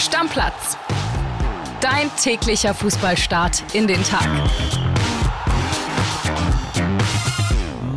Stammplatz. 0.00 0.78
Dein 1.82 2.10
täglicher 2.16 2.72
Fußballstart 2.72 3.74
in 3.74 3.86
den 3.86 4.02
Tag. 4.02 4.26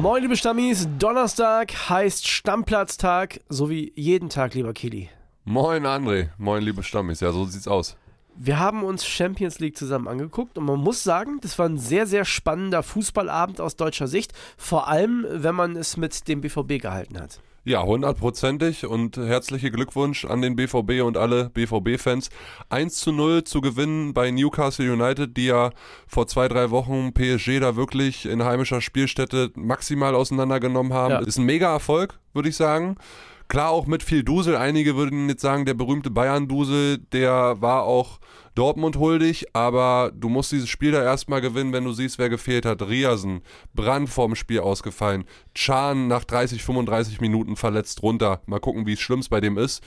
Moin, 0.01 0.21
liebe 0.21 0.35
Stammis. 0.35 0.85
Donnerstag 0.99 1.71
heißt 1.89 2.27
Stammplatztag, 2.27 3.39
so 3.47 3.69
wie 3.69 3.93
jeden 3.95 4.27
Tag, 4.27 4.53
lieber 4.53 4.73
Kili. 4.73 5.09
Moin, 5.45 5.85
André. 5.85 6.27
Moin, 6.37 6.61
liebe 6.61 6.83
Stammis. 6.83 7.21
Ja, 7.21 7.31
so 7.31 7.45
sieht's 7.45 7.69
aus. 7.69 7.95
Wir 8.35 8.59
haben 8.59 8.83
uns 8.83 9.05
Champions 9.07 9.59
League 9.59 9.77
zusammen 9.77 10.09
angeguckt 10.09 10.57
und 10.57 10.65
man 10.65 10.81
muss 10.81 11.05
sagen, 11.05 11.39
das 11.41 11.57
war 11.57 11.69
ein 11.69 11.77
sehr, 11.77 12.05
sehr 12.05 12.25
spannender 12.25 12.83
Fußballabend 12.83 13.61
aus 13.61 13.77
deutscher 13.77 14.07
Sicht. 14.09 14.33
Vor 14.57 14.89
allem, 14.89 15.25
wenn 15.29 15.55
man 15.55 15.77
es 15.77 15.95
mit 15.95 16.27
dem 16.27 16.41
BVB 16.41 16.81
gehalten 16.81 17.17
hat. 17.17 17.39
Ja, 17.65 17.81
hundertprozentig 17.81 18.85
und 18.85 19.15
herzliche 19.15 19.71
Glückwunsch 19.71 20.25
an 20.25 20.41
den 20.41 20.57
BVB 20.57 21.01
und 21.01 21.15
alle 21.15 21.49
BVB-Fans. 21.49 22.29
1 22.67 22.97
zu 22.97 23.13
0 23.13 23.45
zu 23.45 23.61
gewinnen 23.61 24.13
bei 24.13 24.31
Newcastle 24.31 24.91
United, 24.91 25.37
die 25.37 25.45
ja 25.45 25.69
vor 26.05 26.27
zwei, 26.27 26.49
drei 26.49 26.71
Wochen 26.71 27.13
PSG 27.13 27.61
da 27.61 27.77
wirklich 27.77 28.25
in 28.25 28.43
heimischer 28.43 28.81
Spielstätte 28.81 29.51
maximal 29.55 30.13
auseinandergenommen 30.13 30.91
haben. 30.91 31.11
Ja. 31.11 31.19
Ist 31.19 31.37
ein 31.37 31.45
mega 31.45 31.71
Erfolg, 31.71 32.19
würde 32.33 32.49
ich 32.49 32.57
sagen. 32.57 32.97
Klar 33.47 33.69
auch 33.69 33.85
mit 33.85 34.03
viel 34.03 34.23
Dusel. 34.23 34.57
Einige 34.57 34.97
würden 34.97 35.29
jetzt 35.29 35.41
sagen, 35.41 35.65
der 35.65 35.73
berühmte 35.73 36.11
Bayern-Dusel, 36.11 36.97
der 36.97 37.61
war 37.61 37.83
auch 37.83 38.19
Dortmund 38.55 38.97
huldig, 38.97 39.47
aber 39.53 40.11
du 40.13 40.29
musst 40.29 40.51
dieses 40.51 40.69
Spiel 40.69 40.91
da 40.91 41.03
erstmal 41.03 41.41
gewinnen, 41.41 41.73
wenn 41.73 41.83
du 41.83 41.91
siehst, 41.91 42.19
wer 42.19 42.29
gefehlt 42.29 42.65
hat. 42.65 42.81
Riasen, 42.83 43.41
Brand 43.73 44.09
vorm 44.09 44.35
Spiel 44.35 44.59
ausgefallen, 44.59 45.25
Chan 45.55 46.07
nach 46.07 46.23
30, 46.23 46.63
35 46.63 47.19
Minuten 47.19 47.55
verletzt 47.55 48.03
runter. 48.03 48.41
Mal 48.45 48.59
gucken, 48.59 48.85
wie 48.85 48.95
schlimm 48.95 49.19
es 49.19 49.29
bei 49.29 49.41
dem 49.41 49.57
ist. 49.57 49.83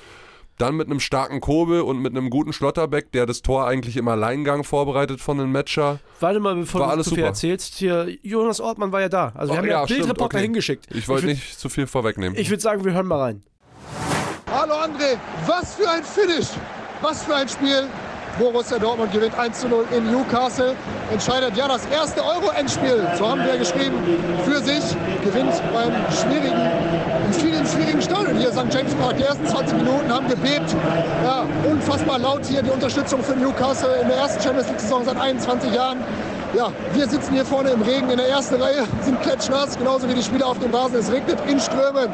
Dann 0.58 0.74
mit 0.74 0.86
einem 0.86 1.00
starken 1.00 1.40
Kobel 1.40 1.82
und 1.82 2.00
mit 2.00 2.16
einem 2.16 2.30
guten 2.30 2.54
Schlotterbeck, 2.54 3.12
der 3.12 3.26
das 3.26 3.42
Tor 3.42 3.66
eigentlich 3.66 3.98
im 3.98 4.08
Alleingang 4.08 4.64
vorbereitet 4.64 5.20
von 5.20 5.36
den 5.36 5.52
Matcher. 5.52 6.00
Warte 6.18 6.40
mal, 6.40 6.54
bevor 6.54 6.80
war 6.80 6.96
du 6.96 7.02
zu 7.02 7.14
viel 7.14 7.24
erzählst, 7.24 7.74
hier, 7.74 8.08
Jonas 8.22 8.60
Ortmann 8.60 8.90
war 8.90 9.02
ja 9.02 9.10
da. 9.10 9.32
Also 9.34 9.52
wir 9.52 9.54
oh, 9.54 9.56
haben 9.58 9.68
ja, 9.68 9.80
ja 9.80 9.84
Bildreporter 9.84 10.38
okay. 10.38 10.44
hingeschickt. 10.44 10.86
Ich 10.94 11.08
wollte 11.08 11.26
nicht 11.26 11.60
zu 11.60 11.68
viel 11.68 11.86
vorwegnehmen. 11.86 12.38
Ich 12.38 12.48
würde 12.48 12.62
sagen, 12.62 12.84
wir 12.84 12.92
hören 12.94 13.06
mal 13.06 13.20
rein. 13.20 13.42
Hallo 14.50 14.74
André, 14.74 15.18
was 15.46 15.74
für 15.74 15.90
ein 15.90 16.02
Finish! 16.02 16.48
Was 17.02 17.24
für 17.24 17.34
ein 17.34 17.48
Spiel! 17.48 17.86
Borussia 18.38 18.78
Dortmund 18.78 19.12
gewinnt 19.12 19.38
1 19.38 19.60
zu 19.60 19.68
0 19.68 19.86
in 19.96 20.10
Newcastle. 20.10 20.74
Entscheidet 21.10 21.56
ja 21.56 21.68
das 21.68 21.86
erste 21.86 22.22
Euro-Endspiel, 22.22 23.06
so 23.16 23.28
haben 23.28 23.42
wir 23.44 23.56
geschrieben, 23.56 23.96
für 24.44 24.58
sich. 24.58 24.84
Gewinnt 25.24 25.52
beim 25.72 25.92
schwierigen, 26.12 26.60
in 27.26 27.32
vielen 27.32 27.66
schwierigen 27.66 28.02
Stadion 28.02 28.36
hier 28.36 28.50
St. 28.50 28.72
James 28.72 28.94
Park. 28.96 29.16
Die 29.16 29.22
ersten 29.22 29.46
20 29.46 29.78
Minuten 29.78 30.12
haben 30.12 30.28
gebebt. 30.28 30.74
Ja, 31.24 31.44
unfassbar 31.64 32.18
laut 32.18 32.44
hier 32.44 32.62
die 32.62 32.70
Unterstützung 32.70 33.22
für 33.22 33.34
Newcastle 33.34 33.96
in 34.02 34.08
der 34.08 34.18
ersten 34.18 34.42
Champions 34.42 34.68
League-Saison 34.68 35.04
seit 35.06 35.18
21 35.18 35.72
Jahren. 35.72 35.98
Ja, 36.54 36.70
wir 36.94 37.08
sitzen 37.08 37.32
hier 37.32 37.44
vorne 37.44 37.70
im 37.70 37.82
Regen 37.82 38.10
in 38.10 38.18
der 38.18 38.28
ersten 38.28 38.60
Reihe, 38.60 38.84
sind 39.02 39.20
klatschnass, 39.22 39.78
genauso 39.78 40.08
wie 40.08 40.14
die 40.14 40.22
Spieler 40.22 40.46
auf 40.46 40.58
dem 40.58 40.74
Rasen. 40.74 40.96
Es 40.96 41.10
regnet 41.10 41.38
in 41.48 41.58
Strömen. 41.58 42.08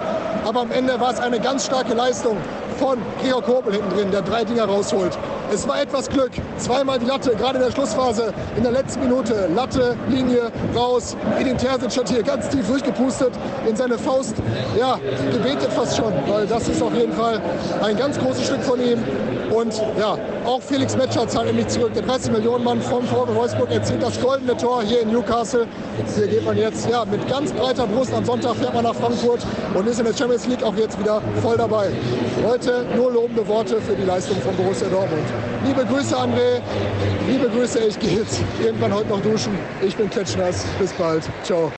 Aber 0.45 0.61
am 0.61 0.71
Ende 0.71 0.99
war 1.01 1.13
es 1.13 1.21
eine 1.21 1.41
ganz 1.41 1.67
starke 1.67 1.95
Leistung 1.95 2.37
von 2.79 2.99
Georg 3.23 3.45
Kobel 3.45 3.75
hinten 3.75 3.91
drin, 3.91 4.11
der 4.11 4.23
drei 4.23 4.45
Dinger 4.45 4.65
rausholt. 4.65 5.19
Es 5.53 5.69
war 5.69 5.83
etwas 5.83 6.09
Glück. 6.09 6.31
Zweimal 6.57 6.99
die 6.99 7.05
Latte, 7.05 7.35
gerade 7.37 7.59
in 7.59 7.65
der 7.65 7.71
Schlussphase, 7.73 8.33
in 8.57 8.63
der 8.63 8.73
letzten 8.73 9.01
Minute. 9.01 9.51
Latte, 9.55 9.97
Linie, 10.09 10.51
raus. 10.75 11.15
Edin 11.39 11.59
Terzic 11.59 11.95
hat 11.95 12.09
hier 12.09 12.23
ganz 12.23 12.49
tief 12.49 12.67
durchgepustet, 12.67 13.33
in 13.69 13.77
seine 13.77 13.99
Faust, 13.99 14.35
ja, 14.79 14.99
gebetet 15.31 15.71
fast 15.75 15.99
schon. 15.99 16.15
Weil 16.27 16.47
das 16.47 16.69
ist 16.69 16.83
auf 16.83 16.95
jeden 16.95 17.13
Fall 17.13 17.39
ein 17.83 17.99
ganz 17.99 18.19
großes 18.19 18.47
Stück 18.47 18.63
von 18.63 18.81
ihm. 18.81 19.05
Und 19.53 19.75
ja, 19.99 20.17
auch 20.47 20.63
Felix 20.63 20.97
Metscher 20.97 21.29
zahlt 21.29 21.47
nämlich 21.47 21.69
zurück. 21.69 21.93
Der 21.95 22.03
30 22.03 22.33
Millionen 22.33 22.65
Mann 22.65 22.81
vom 22.81 23.05
VfB 23.05 23.35
Wolfsburg 23.35 23.71
erzielt 23.71 24.03
das 24.03 24.19
goldene 24.19 24.57
Tor 24.57 24.83
hier 24.83 25.03
in 25.03 25.13
Newcastle. 25.13 25.67
Hier 26.17 26.29
geht 26.29 26.47
man 26.47 26.57
jetzt 26.57 26.89
ja, 26.89 27.05
mit 27.05 27.29
ganz 27.29 27.53
breiter 27.53 27.87
Brust. 27.87 28.15
Am 28.15 28.25
Sonntag 28.25 28.57
fährt 28.57 28.73
man 28.73 28.85
nach 28.85 28.95
Frankfurt 28.95 29.41
und 29.75 29.87
ist 29.87 29.99
in 29.99 30.07
der 30.07 30.15
Champions 30.15 30.47
League 30.47 30.63
auch 30.63 30.75
jetzt 30.77 30.99
wieder 30.99 31.21
voll 31.43 31.59
dabei. 31.59 31.91
Heute 32.47 32.87
nur 32.97 33.13
lobende 33.13 33.47
Worte 33.47 33.79
für 33.83 33.95
die 33.95 34.05
Leistung 34.05 34.41
von 34.41 34.57
Borussia 34.57 34.89
Dortmund. 34.89 35.27
Liebe 35.65 35.85
Grüße, 35.85 36.17
André. 36.17 36.61
Liebe 37.29 37.49
Grüße, 37.49 37.79
ich 37.81 37.99
gehe 37.99 38.19
jetzt 38.19 38.41
irgendwann 38.63 38.95
heute 38.95 39.09
noch 39.09 39.23
duschen. 39.23 39.53
Ich 39.81 39.97
bin 39.97 40.11
klatschnass. 40.11 40.65
Bis 40.79 40.93
bald. 40.93 41.23
Ciao. 41.43 41.73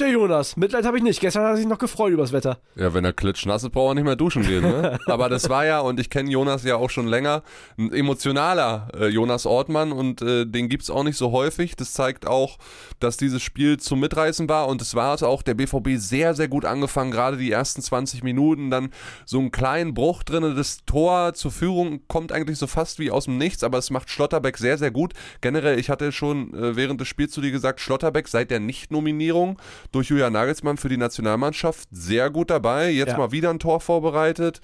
Der 0.00 0.08
Jonas, 0.08 0.56
Mitleid 0.56 0.84
habe 0.84 0.96
ich 0.96 1.04
nicht. 1.04 1.20
Gestern 1.20 1.44
hat 1.44 1.50
er 1.52 1.56
sich 1.56 1.66
noch 1.66 1.78
gefreut 1.78 2.12
übers 2.12 2.32
Wetter. 2.32 2.58
Ja, 2.74 2.92
wenn 2.94 3.04
er 3.04 3.12
klitschnass 3.12 3.62
ist, 3.62 3.70
braucht 3.70 3.92
er 3.92 3.94
nicht 3.94 4.04
mehr 4.04 4.16
duschen 4.16 4.42
gehen. 4.42 4.62
Ne? 4.62 4.98
Aber 5.06 5.28
das 5.28 5.48
war 5.48 5.64
ja, 5.64 5.78
und 5.78 6.00
ich 6.00 6.10
kenne 6.10 6.28
Jonas 6.28 6.64
ja 6.64 6.74
auch 6.74 6.90
schon 6.90 7.06
länger, 7.06 7.44
ein 7.78 7.92
emotionaler 7.92 8.88
äh, 8.98 9.06
Jonas 9.06 9.46
Ortmann 9.46 9.92
und 9.92 10.20
äh, 10.20 10.46
den 10.46 10.68
es 10.68 10.90
auch 10.90 11.04
nicht 11.04 11.16
so 11.16 11.30
häufig. 11.30 11.76
Das 11.76 11.92
zeigt 11.92 12.26
auch, 12.26 12.58
dass 12.98 13.18
dieses 13.18 13.40
Spiel 13.40 13.78
zum 13.78 14.00
Mitreißen 14.00 14.48
war 14.48 14.66
und 14.66 14.82
es 14.82 14.96
war 14.96 15.14
es 15.14 15.22
auch. 15.22 15.42
Der 15.42 15.54
BVB 15.54 15.90
sehr, 15.94 16.34
sehr 16.34 16.48
gut 16.48 16.64
angefangen, 16.64 17.12
gerade 17.12 17.36
die 17.36 17.52
ersten 17.52 17.80
20 17.80 18.24
Minuten. 18.24 18.70
Dann 18.70 18.90
so 19.26 19.38
einen 19.38 19.52
kleinen 19.52 19.94
Bruch 19.94 20.24
drin. 20.24 20.56
Das 20.56 20.84
Tor 20.86 21.34
zur 21.34 21.52
Führung 21.52 22.00
kommt 22.08 22.32
eigentlich 22.32 22.58
so 22.58 22.66
fast 22.66 22.98
wie 22.98 23.12
aus 23.12 23.26
dem 23.26 23.38
Nichts, 23.38 23.62
aber 23.62 23.78
es 23.78 23.90
macht 23.90 24.10
Schlotterbeck 24.10 24.58
sehr, 24.58 24.76
sehr 24.76 24.90
gut. 24.90 25.12
Generell, 25.40 25.78
ich 25.78 25.88
hatte 25.88 26.10
schon 26.10 26.52
äh, 26.52 26.74
während 26.74 27.00
des 27.00 27.06
Spiels 27.06 27.30
zu 27.30 27.40
dir 27.40 27.52
gesagt, 27.52 27.78
Schlotterbeck 27.78 28.26
seit 28.26 28.50
der 28.50 28.58
Nicht-Nominierung 28.58 29.56
durch 29.94 30.08
Julian 30.08 30.32
Nagelsmann 30.32 30.76
für 30.76 30.88
die 30.88 30.96
Nationalmannschaft 30.96 31.88
sehr 31.92 32.30
gut 32.30 32.50
dabei. 32.50 32.90
Jetzt 32.90 33.10
ja. 33.10 33.18
mal 33.18 33.32
wieder 33.32 33.50
ein 33.50 33.58
Tor 33.58 33.80
vorbereitet 33.80 34.60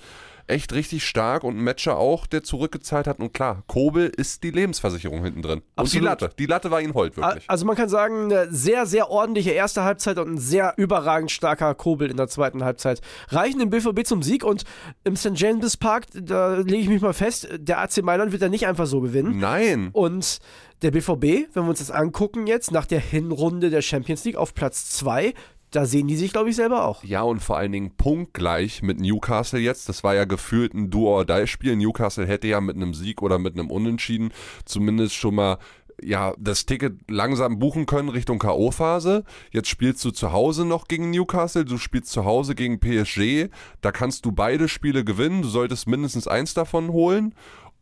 echt 0.51 0.73
richtig 0.75 1.07
stark 1.07 1.45
und 1.45 1.57
ein 1.57 1.65
Matcher 1.65 1.97
auch, 1.97 2.27
der 2.27 2.43
zurückgezahlt 2.43 3.07
hat. 3.07 3.19
Und 3.19 3.33
klar, 3.33 3.63
Kobel 3.67 4.13
ist 4.15 4.43
die 4.43 4.51
Lebensversicherung 4.51 5.23
hinten 5.25 5.43
drin. 5.43 5.63
Und 5.77 5.93
die 5.93 5.99
Latte. 5.99 6.31
Die 6.39 6.47
Latte 6.47 6.71
war 6.71 6.81
ihn 6.81 6.95
hold, 6.95 7.17
wirklich. 7.17 7.45
Also 7.47 7.65
man 7.65 7.77
kann 7.77 7.89
sagen, 7.89 8.25
eine 8.25 8.53
sehr, 8.53 8.87
sehr 8.87 9.11
ordentliche 9.11 9.51
erste 9.51 9.85
Halbzeit 9.85 10.19
und 10.19 10.35
ein 10.35 10.39
sehr 10.39 10.75
überragend 10.77 11.31
starker 11.31 11.75
Kobel 11.75 12.11
in 12.11 12.17
der 12.17 12.29
zweiten 12.29 12.65
Halbzeit 12.65 13.01
reichen 13.29 13.59
dem 13.61 13.71
BVB 13.71 14.05
zum 14.05 14.23
Sieg. 14.23 14.45
Und 14.45 14.65
im 15.05 15.17
St. 15.17 15.33
James 15.35 15.77
Park, 15.77 16.07
da 16.13 16.57
lege 16.57 16.83
ich 16.83 16.89
mich 16.89 17.03
mal 17.03 17.15
fest, 17.15 17.49
der 17.57 17.81
AC 17.81 18.03
Mailand 18.03 18.33
wird 18.33 18.43
da 18.43 18.49
nicht 18.49 18.67
einfach 18.67 18.87
so 18.87 19.01
gewinnen. 19.01 19.39
Nein. 19.39 19.91
Und 19.93 20.41
der 20.83 20.91
BVB, 20.91 21.55
wenn 21.55 21.65
wir 21.65 21.69
uns 21.69 21.79
das 21.79 21.91
angucken 21.91 22.47
jetzt, 22.47 22.71
nach 22.71 22.87
der 22.87 23.01
Hinrunde 23.01 23.71
der 23.71 23.83
Champions 23.83 24.25
League 24.25 24.37
auf 24.37 24.55
Platz 24.55 24.91
2, 24.91 25.35
da 25.71 25.87
sehen 25.87 26.09
die 26.09 26.17
sich, 26.17 26.33
glaube 26.33 26.51
ich, 26.51 26.57
selber 26.57 26.85
auch. 26.85 27.05
Ja, 27.05 27.23
und 27.23 27.41
vor 27.41 27.57
allen 27.57 27.73
Dingen 27.73 27.97
punktgleich 27.97 28.83
mit 28.83 29.01
Newcastle 29.01 29.61
jetzt. 29.61 29.89
Das 29.89 30.03
war 30.03 30.15
ja 30.15 30.25
gefühlt 30.25 30.75
ein 30.75 30.91
Do-or-Die-Spiel. 30.91 31.77
Newcastle 31.77 32.27
hätte 32.27 32.49
ja 32.49 32.61
mit 32.61 32.77
einem 32.77 32.95
Sieg 32.95 33.23
oder 33.23 33.39
mit 33.39 33.55
einem 33.55 33.71
Unentschieden 33.71 34.33
zumindest 34.65 35.15
schon 35.15 35.37
mal 35.37 35.59
ja, 36.03 36.35
das 36.39 36.67
Ticket 36.67 37.11
langsam 37.11 37.59
buchen 37.59 37.87
können 37.87 38.09
Richtung 38.09 38.39
K.O.-Phase. 38.39 39.25
Jetzt 39.51 39.69
spielst 39.69 40.05
du 40.05 40.11
zu 40.11 40.33
Hause 40.33 40.65
noch 40.65 40.89
gegen 40.89 41.11
Newcastle, 41.11 41.65
du 41.65 41.79
spielst 41.79 42.11
zu 42.11 42.25
Hause 42.25 42.55
gegen 42.55 42.81
PSG. 42.81 43.49
Da 43.81 43.93
kannst 43.93 44.25
du 44.25 44.33
beide 44.33 44.69
Spiele 44.69 45.05
gewinnen. 45.05 45.43
Du 45.43 45.49
solltest 45.49 45.87
mindestens 45.87 46.27
eins 46.27 46.55
davon 46.55 46.91
holen. 46.91 47.35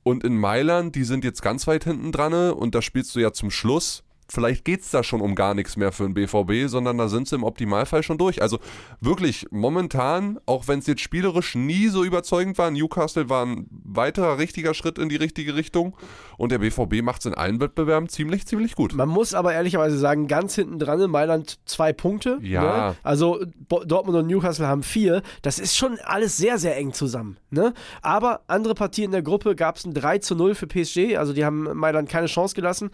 Und 0.03 0.25
in 0.25 0.37
Mailand, 0.37 0.94
die 0.94 1.05
sind 1.05 1.25
jetzt 1.25 1.43
ganz 1.43 1.66
weit 1.66 1.84
hinten 1.84 2.12
dran 2.12 2.32
und 2.53 2.75
da 2.75 2.82
spielst 2.82 3.15
du 3.15 3.20
ja 3.20 3.32
zum 3.32 3.50
Schluss 3.50 4.05
vielleicht 4.30 4.64
geht 4.64 4.82
es 4.82 4.90
da 4.90 5.02
schon 5.02 5.20
um 5.20 5.34
gar 5.34 5.54
nichts 5.54 5.76
mehr 5.76 5.92
für 5.92 6.04
den 6.04 6.14
BVB, 6.14 6.68
sondern 6.68 6.98
da 6.98 7.08
sind 7.08 7.28
sie 7.28 7.36
im 7.36 7.44
Optimalfall 7.44 8.02
schon 8.02 8.18
durch. 8.18 8.42
Also 8.42 8.58
wirklich 9.00 9.46
momentan, 9.50 10.38
auch 10.46 10.68
wenn 10.68 10.80
es 10.80 10.86
jetzt 10.86 11.00
spielerisch 11.00 11.54
nie 11.54 11.88
so 11.88 12.04
überzeugend 12.04 12.58
war, 12.58 12.70
Newcastle 12.70 13.28
war 13.28 13.46
ein 13.46 13.66
weiterer 13.70 14.38
richtiger 14.38 14.74
Schritt 14.74 14.98
in 14.98 15.08
die 15.08 15.16
richtige 15.16 15.54
Richtung 15.54 15.96
und 16.36 16.52
der 16.52 16.58
BVB 16.58 17.02
macht 17.02 17.20
es 17.20 17.26
in 17.26 17.34
allen 17.34 17.60
Wettbewerben 17.60 18.08
ziemlich, 18.08 18.46
ziemlich 18.46 18.74
gut. 18.74 18.94
Man 18.94 19.08
muss 19.08 19.34
aber 19.34 19.54
ehrlicherweise 19.54 19.98
sagen, 19.98 20.28
ganz 20.28 20.54
hinten 20.54 20.78
dran 20.78 21.00
in 21.00 21.10
Mailand 21.10 21.58
zwei 21.64 21.92
Punkte. 21.92 22.38
Ja. 22.42 22.90
Ne? 22.90 22.96
Also 23.02 23.44
Dortmund 23.68 24.18
und 24.18 24.26
Newcastle 24.26 24.66
haben 24.66 24.82
vier. 24.82 25.22
Das 25.42 25.58
ist 25.58 25.76
schon 25.76 25.98
alles 26.04 26.36
sehr, 26.36 26.58
sehr 26.58 26.76
eng 26.76 26.92
zusammen. 26.92 27.38
Ne? 27.50 27.72
Aber 28.02 28.42
andere 28.46 28.74
Partien 28.74 29.06
in 29.06 29.12
der 29.12 29.22
Gruppe 29.22 29.56
gab 29.56 29.76
es 29.76 29.84
ein 29.84 29.94
3 29.94 30.19
zu 30.19 30.34
0 30.34 30.54
für 30.54 30.66
PSG. 30.66 31.16
Also 31.16 31.32
die 31.32 31.44
haben 31.44 31.64
Mailand 31.74 32.08
keine 32.08 32.26
Chance 32.26 32.54
gelassen. 32.54 32.90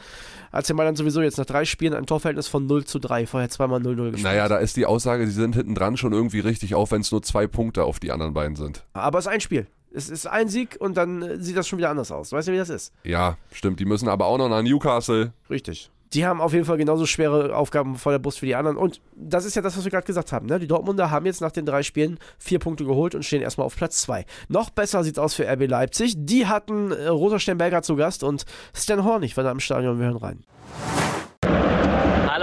Als 0.53 0.69
der 0.69 0.77
Mailand 0.77 0.97
sowieso 0.97 1.24
jetzt 1.25 1.39
nach 1.39 1.47
drei 1.47 1.65
Spielen 1.65 1.95
ein 1.95 2.07
Torverhältnis 2.07 2.49
von 2.49 2.67
0 2.67 2.85
zu 2.85 2.99
3, 2.99 3.27
vorher 3.27 3.49
zweimal 3.51 3.81
0-0 3.81 4.11
gespielt. 4.13 4.23
Naja, 4.23 4.49
da 4.49 4.57
ist 4.59 4.77
die 4.77 4.87
Aussage, 4.87 5.27
sie 5.27 5.33
sind 5.33 5.57
hinten 5.57 5.75
dran 5.75 5.97
schon 5.97 6.13
irgendwie 6.13 6.41
richtig, 6.41 6.75
auch 6.75 6.91
wenn 6.91 7.01
es 7.01 7.11
nur 7.11 7.23
zwei 7.23 7.47
Punkte 7.47 7.85
auf 7.85 8.01
die 8.01 8.13
anderen 8.13 8.35
beiden 8.35 8.57
sind. 8.57 8.85
Aber 8.93 9.19
es 9.19 9.27
ist 9.27 9.33
ein 9.33 9.41
Spiel. 9.41 9.67
Es 9.93 10.11
ist 10.11 10.27
ein 10.27 10.49
Sieg 10.49 10.77
und 10.81 10.97
dann 10.97 11.41
sieht 11.41 11.57
das 11.57 11.69
schon 11.69 11.79
wieder 11.79 11.91
anders 11.91 12.11
aus. 12.11 12.33
Weißt 12.33 12.49
du, 12.49 12.53
wie 12.53 12.57
das 12.57 12.69
ist? 12.69 12.93
Ja, 13.05 13.37
stimmt. 13.53 13.79
Die 13.79 13.85
müssen 13.85 14.09
aber 14.09 14.27
auch 14.27 14.39
noch 14.39 14.49
nach 14.49 14.63
Newcastle. 14.63 15.33
Richtig. 15.49 15.91
Die 16.15 16.25
haben 16.27 16.41
auf 16.41 16.53
jeden 16.53 16.65
Fall 16.65 16.77
genauso 16.77 17.07
schwere 17.07 17.57
Aufgaben 17.57 17.97
vor 17.97 18.13
der 18.13 18.21
Brust 18.21 18.41
wie 18.41 18.47
die 18.47 18.55
anderen. 18.55 18.77
Und 18.77 19.01
das 19.17 19.45
ist 19.45 19.57
ja 19.57 19.63
das, 19.63 19.77
was 19.77 19.85
wir 19.85 19.91
gerade 19.91 20.07
gesagt 20.07 20.33
haben. 20.33 20.47
Ne? 20.47 20.61
Die 20.61 20.69
Dortmunder 20.69 21.11
haben 21.11 21.27
jetzt 21.27 21.41
nach 21.41 21.51
den 21.51 21.67
drei 21.67 21.83
Spielen 21.83 22.19
vier 22.39 22.61
Punkte 22.61 22.85
geholt 22.85 23.17
und 23.17 23.25
stehen 23.25 23.43
erstmal 23.43 23.67
auf 23.67 23.77
Platz 23.77 24.03
zwei. 24.03 24.25
Noch 24.49 24.71
besser 24.71 25.03
sieht 25.03 25.15
es 25.15 25.19
aus 25.19 25.35
für 25.35 25.45
RB 25.45 25.69
Leipzig. 25.69 26.15
Die 26.17 26.47
hatten 26.47 26.93
äh, 26.93 27.09
Rosa 27.09 27.41
Sternberger 27.41 27.83
zu 27.83 27.97
Gast 27.97 28.23
und 28.23 28.45
Stan 28.75 29.05
Hornig 29.05 29.37
war 29.37 29.45
da 29.45 29.51
im 29.51 29.61
Stadion. 29.61 29.99
Wir 29.99 30.07
hören 30.07 30.17
rein. 30.17 30.45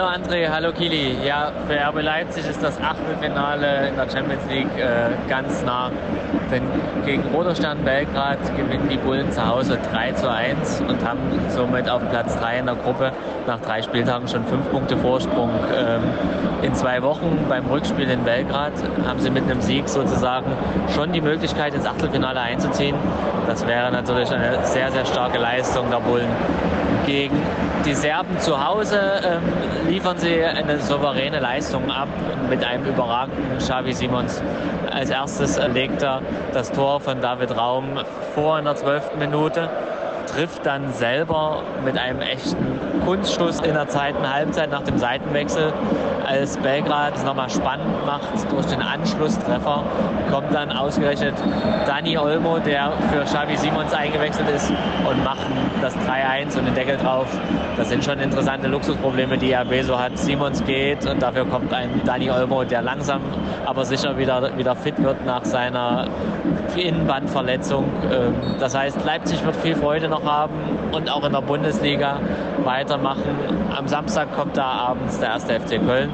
Hallo 0.02 0.16
André, 0.16 0.50
hallo 0.50 0.72
Kili. 0.72 1.16
Ja, 1.24 1.52
für 1.68 1.76
RB 1.76 2.02
Leipzig 2.02 2.50
ist 2.50 2.64
das 2.64 2.76
Achtelfinale 2.82 3.90
in 3.90 3.96
der 3.96 4.10
Champions 4.10 4.44
League 4.50 4.76
äh, 4.76 5.12
ganz 5.30 5.62
nah. 5.62 5.92
Denn 6.52 6.64
gegen 7.06 7.24
Roterstern 7.34 7.84
Belgrad 7.84 8.40
gewinnen 8.58 8.90
die 8.90 8.98
Bullen 8.98 9.32
zu 9.32 9.46
Hause 9.46 9.80
3 9.92 10.12
zu 10.14 10.30
1 10.30 10.84
und 10.88 11.06
haben 11.08 11.20
somit 11.50 11.90
auf 11.90 12.02
Platz 12.10 12.38
3 12.40 12.60
in 12.60 12.66
der 12.66 12.76
Gruppe 12.76 13.12
nach 13.48 13.60
drei 13.62 13.82
Spieltagen 13.82 14.28
schon 14.28 14.46
fünf 14.46 14.70
Punkte 14.70 14.98
Vorsprung. 14.98 15.50
Ähm, 15.76 16.04
in 16.62 16.74
zwei 16.76 17.02
Wochen 17.02 17.46
beim 17.50 17.66
Rückspiel 17.66 18.10
in 18.10 18.24
Belgrad 18.24 18.74
haben 19.06 19.20
sie 19.20 19.30
mit 19.30 19.44
einem 19.44 19.62
Sieg 19.62 19.88
sozusagen 19.88 20.52
schon 20.94 21.12
die 21.12 21.22
Möglichkeit, 21.22 21.74
ins 21.74 21.86
Achtelfinale 21.86 22.40
einzuziehen. 22.40 22.96
Das 23.48 23.66
wäre 23.66 23.92
natürlich 23.92 24.32
eine 24.32 24.64
sehr, 24.66 24.92
sehr 24.92 25.06
starke 25.06 25.40
Leistung 25.40 25.90
der 25.90 26.00
Bullen. 26.00 26.30
Gegen 27.06 27.42
die 27.86 27.96
Serben 27.96 28.38
zu 28.40 28.64
Hause 28.64 29.00
ähm, 29.26 29.90
liefern 29.90 30.18
sie 30.18 30.44
eine 30.44 30.80
souveräne 30.80 31.40
Leistung 31.40 31.90
ab 31.90 32.08
mit 32.50 32.64
einem 32.64 32.86
überragenden 32.86 33.58
Xavi 33.58 33.94
Simons. 33.94 34.42
Als 34.92 35.10
erstes 35.10 35.60
legt 35.74 36.04
er 36.04 36.22
das 36.54 36.72
Tor 36.72 37.00
von 37.00 37.22
David 37.22 37.56
Raum 37.56 38.00
vor 38.34 38.60
in 38.60 38.66
der 38.66 38.76
zwölften 38.76 39.20
Minute 39.20 39.70
trifft 40.28 40.66
dann 40.66 40.94
selber 40.94 41.64
mit 41.84 41.98
einem 41.98 42.22
echten 42.22 42.81
Kunstschuss 43.06 43.60
in 43.62 43.74
der 43.74 43.88
zweiten 43.88 44.32
Halbzeit 44.32 44.70
nach 44.70 44.84
dem 44.84 44.98
Seitenwechsel, 44.98 45.74
als 46.26 46.58
Belgrad 46.58 47.16
es 47.16 47.24
nochmal 47.24 47.50
spannend 47.50 48.06
macht 48.06 48.30
durch 48.52 48.66
den 48.68 48.82
Anschlusstreffer, 48.82 49.84
kommt 50.32 50.54
dann 50.54 50.72
ausgerechnet 50.72 51.34
Dani 51.86 52.18
Olmo, 52.18 52.60
der 52.60 52.92
für 53.12 53.22
Xavi 53.22 53.58
Simons 53.58 53.94
eingewechselt 53.94 54.50
ist 54.50 54.70
und 54.70 55.24
macht 55.24 55.46
das 55.82 55.96
3-1 55.98 56.58
und 56.58 56.66
den 56.66 56.76
Deckel 56.76 56.98
drauf. 56.98 57.28
Das 57.78 57.90
sind 57.90 58.04
schon 58.04 58.20
interessante 58.20 58.68
Luxusprobleme, 58.68 59.38
die 59.38 59.54
RB 59.54 59.84
so 59.84 59.98
hat. 59.98 60.18
Simons 60.18 60.64
geht 60.66 61.06
und 61.06 61.22
dafür 61.22 61.46
kommt 61.46 61.74
ein 61.74 62.02
Dani 62.06 62.30
Olmo, 62.32 62.64
der 62.64 62.82
langsam 62.82 63.22
aber 63.66 63.86
sicher 63.86 64.18
wieder, 64.18 64.58
wieder 64.58 64.76
fit 64.76 65.02
wird 65.04 65.26
nach 65.26 65.44
seiner 65.44 66.08
Innenbandverletzung. 66.76 67.86
Ähm, 68.12 68.34
das 68.60 68.76
heißt, 68.76 69.04
Leipzig 69.06 69.44
wird 69.46 69.56
viel 69.58 69.76
Freude 69.76 70.08
noch 70.08 70.24
haben 70.24 70.54
und 70.92 71.12
auch 71.12 71.26
in 71.26 71.34
der 71.34 71.42
Bundesliga 71.42 72.20
weitermachen. 72.92 73.24
Am 73.72 73.88
Samstag 73.88 74.36
kommt 74.36 74.58
da 74.58 74.66
abends 74.66 75.20
der 75.20 75.30
erste 75.30 75.60
FC 75.60 75.80
Köln. 75.80 76.10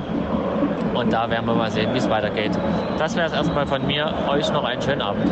Und 0.94 1.12
da 1.12 1.30
werden 1.30 1.46
wir 1.46 1.56
mal 1.56 1.72
sehen, 1.72 1.94
wie 1.94 1.98
es 1.98 2.10
weitergeht. 2.10 2.52
Das 2.98 3.16
wäre 3.16 3.28
es 3.28 3.34
erstmal 3.34 3.66
von 3.66 3.86
mir. 3.86 4.14
Euch 4.30 4.52
noch 4.52 4.64
einen 4.64 4.82
schönen 4.82 5.02
Abend. 5.02 5.26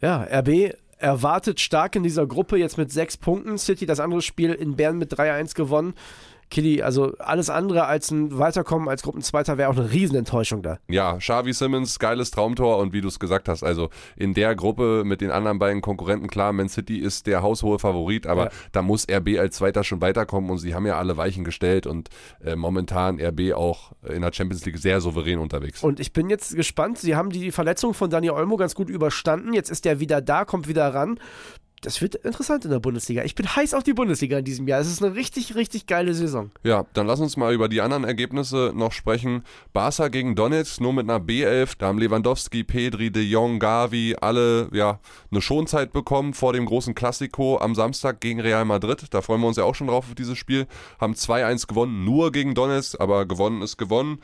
Ja, 0.00 0.26
RB 0.32 0.72
erwartet 0.98 1.60
stark 1.60 1.96
in 1.96 2.02
dieser 2.02 2.26
Gruppe, 2.26 2.56
jetzt 2.56 2.76
mit 2.76 2.92
sechs 2.92 3.16
Punkten. 3.16 3.58
City 3.58 3.86
das 3.86 4.00
andere 4.00 4.22
Spiel 4.22 4.52
in 4.52 4.76
Bern 4.76 4.98
mit 4.98 5.12
3-1 5.12 5.54
gewonnen. 5.54 5.94
Killy, 6.50 6.82
also 6.82 7.14
alles 7.18 7.48
andere 7.48 7.86
als 7.86 8.10
ein 8.10 8.36
Weiterkommen 8.38 8.88
als 8.88 9.02
Gruppenzweiter 9.02 9.56
wäre 9.56 9.70
auch 9.70 9.76
eine 9.76 9.90
Riesenenttäuschung 9.90 10.62
da. 10.62 10.78
Ja, 10.88 11.16
Xavi 11.16 11.52
Simmons, 11.52 11.98
geiles 11.98 12.30
Traumtor 12.30 12.78
und 12.78 12.92
wie 12.92 13.00
du 13.00 13.08
es 13.08 13.18
gesagt 13.18 13.48
hast, 13.48 13.62
also 13.62 13.88
in 14.16 14.34
der 14.34 14.54
Gruppe 14.56 15.02
mit 15.04 15.20
den 15.20 15.30
anderen 15.30 15.58
beiden 15.58 15.80
Konkurrenten, 15.80 16.28
klar, 16.28 16.52
Man 16.52 16.68
City 16.68 16.98
ist 16.98 17.26
der 17.26 17.42
haushohe 17.42 17.78
Favorit, 17.78 18.26
aber 18.26 18.46
ja. 18.46 18.50
da 18.72 18.82
muss 18.82 19.06
RB 19.10 19.38
als 19.38 19.56
Zweiter 19.56 19.84
schon 19.84 20.00
weiterkommen 20.00 20.50
und 20.50 20.58
sie 20.58 20.74
haben 20.74 20.86
ja 20.86 20.98
alle 20.98 21.16
Weichen 21.16 21.44
gestellt 21.44 21.86
und 21.86 22.08
äh, 22.44 22.56
momentan 22.56 23.20
RB 23.20 23.52
auch 23.54 23.92
in 24.08 24.22
der 24.22 24.32
Champions 24.32 24.64
League 24.64 24.78
sehr 24.78 25.00
souverän 25.00 25.38
unterwegs. 25.38 25.82
Und 25.82 26.00
ich 26.00 26.12
bin 26.12 26.28
jetzt 26.28 26.56
gespannt, 26.56 26.98
sie 26.98 27.14
haben 27.14 27.30
die 27.30 27.52
Verletzung 27.52 27.94
von 27.94 28.10
Daniel 28.10 28.32
Olmo 28.32 28.56
ganz 28.56 28.74
gut 28.74 28.90
überstanden, 28.90 29.52
jetzt 29.52 29.70
ist 29.70 29.86
er 29.86 30.00
wieder 30.00 30.20
da, 30.20 30.44
kommt 30.44 30.68
wieder 30.68 30.92
ran 30.92 31.18
das 31.80 32.02
wird 32.02 32.14
interessant 32.16 32.64
in 32.64 32.70
der 32.70 32.80
Bundesliga. 32.80 33.24
Ich 33.24 33.34
bin 33.34 33.46
heiß 33.46 33.72
auf 33.72 33.82
die 33.82 33.94
Bundesliga 33.94 34.38
in 34.38 34.44
diesem 34.44 34.68
Jahr. 34.68 34.80
Es 34.80 34.90
ist 34.90 35.02
eine 35.02 35.14
richtig, 35.14 35.54
richtig 35.54 35.86
geile 35.86 36.12
Saison. 36.12 36.50
Ja, 36.62 36.84
dann 36.92 37.06
lass 37.06 37.20
uns 37.20 37.36
mal 37.36 37.54
über 37.54 37.68
die 37.68 37.80
anderen 37.80 38.04
Ergebnisse 38.04 38.72
noch 38.74 38.92
sprechen. 38.92 39.44
Barca 39.72 40.08
gegen 40.08 40.34
Donetsk 40.34 40.80
nur 40.80 40.92
mit 40.92 41.08
einer 41.08 41.24
B11. 41.24 41.76
Da 41.78 41.86
haben 41.86 41.98
Lewandowski, 41.98 42.64
Pedri, 42.64 43.10
De 43.10 43.22
Jong, 43.22 43.58
Gavi 43.58 44.16
alle 44.20 44.68
ja 44.72 45.00
eine 45.30 45.40
Schonzeit 45.40 45.92
bekommen 45.92 46.34
vor 46.34 46.52
dem 46.52 46.66
großen 46.66 46.94
Klassiko 46.94 47.58
am 47.58 47.74
Samstag 47.74 48.20
gegen 48.20 48.40
Real 48.40 48.66
Madrid. 48.66 49.04
Da 49.10 49.22
freuen 49.22 49.40
wir 49.40 49.48
uns 49.48 49.56
ja 49.56 49.64
auch 49.64 49.74
schon 49.74 49.86
drauf 49.86 50.06
auf 50.08 50.14
dieses 50.14 50.36
Spiel. 50.36 50.66
Haben 51.00 51.14
2-1 51.14 51.66
gewonnen, 51.66 52.04
nur 52.04 52.30
gegen 52.30 52.54
Donetsk, 52.54 53.00
aber 53.00 53.24
gewonnen 53.24 53.62
ist 53.62 53.78
gewonnen. 53.78 54.20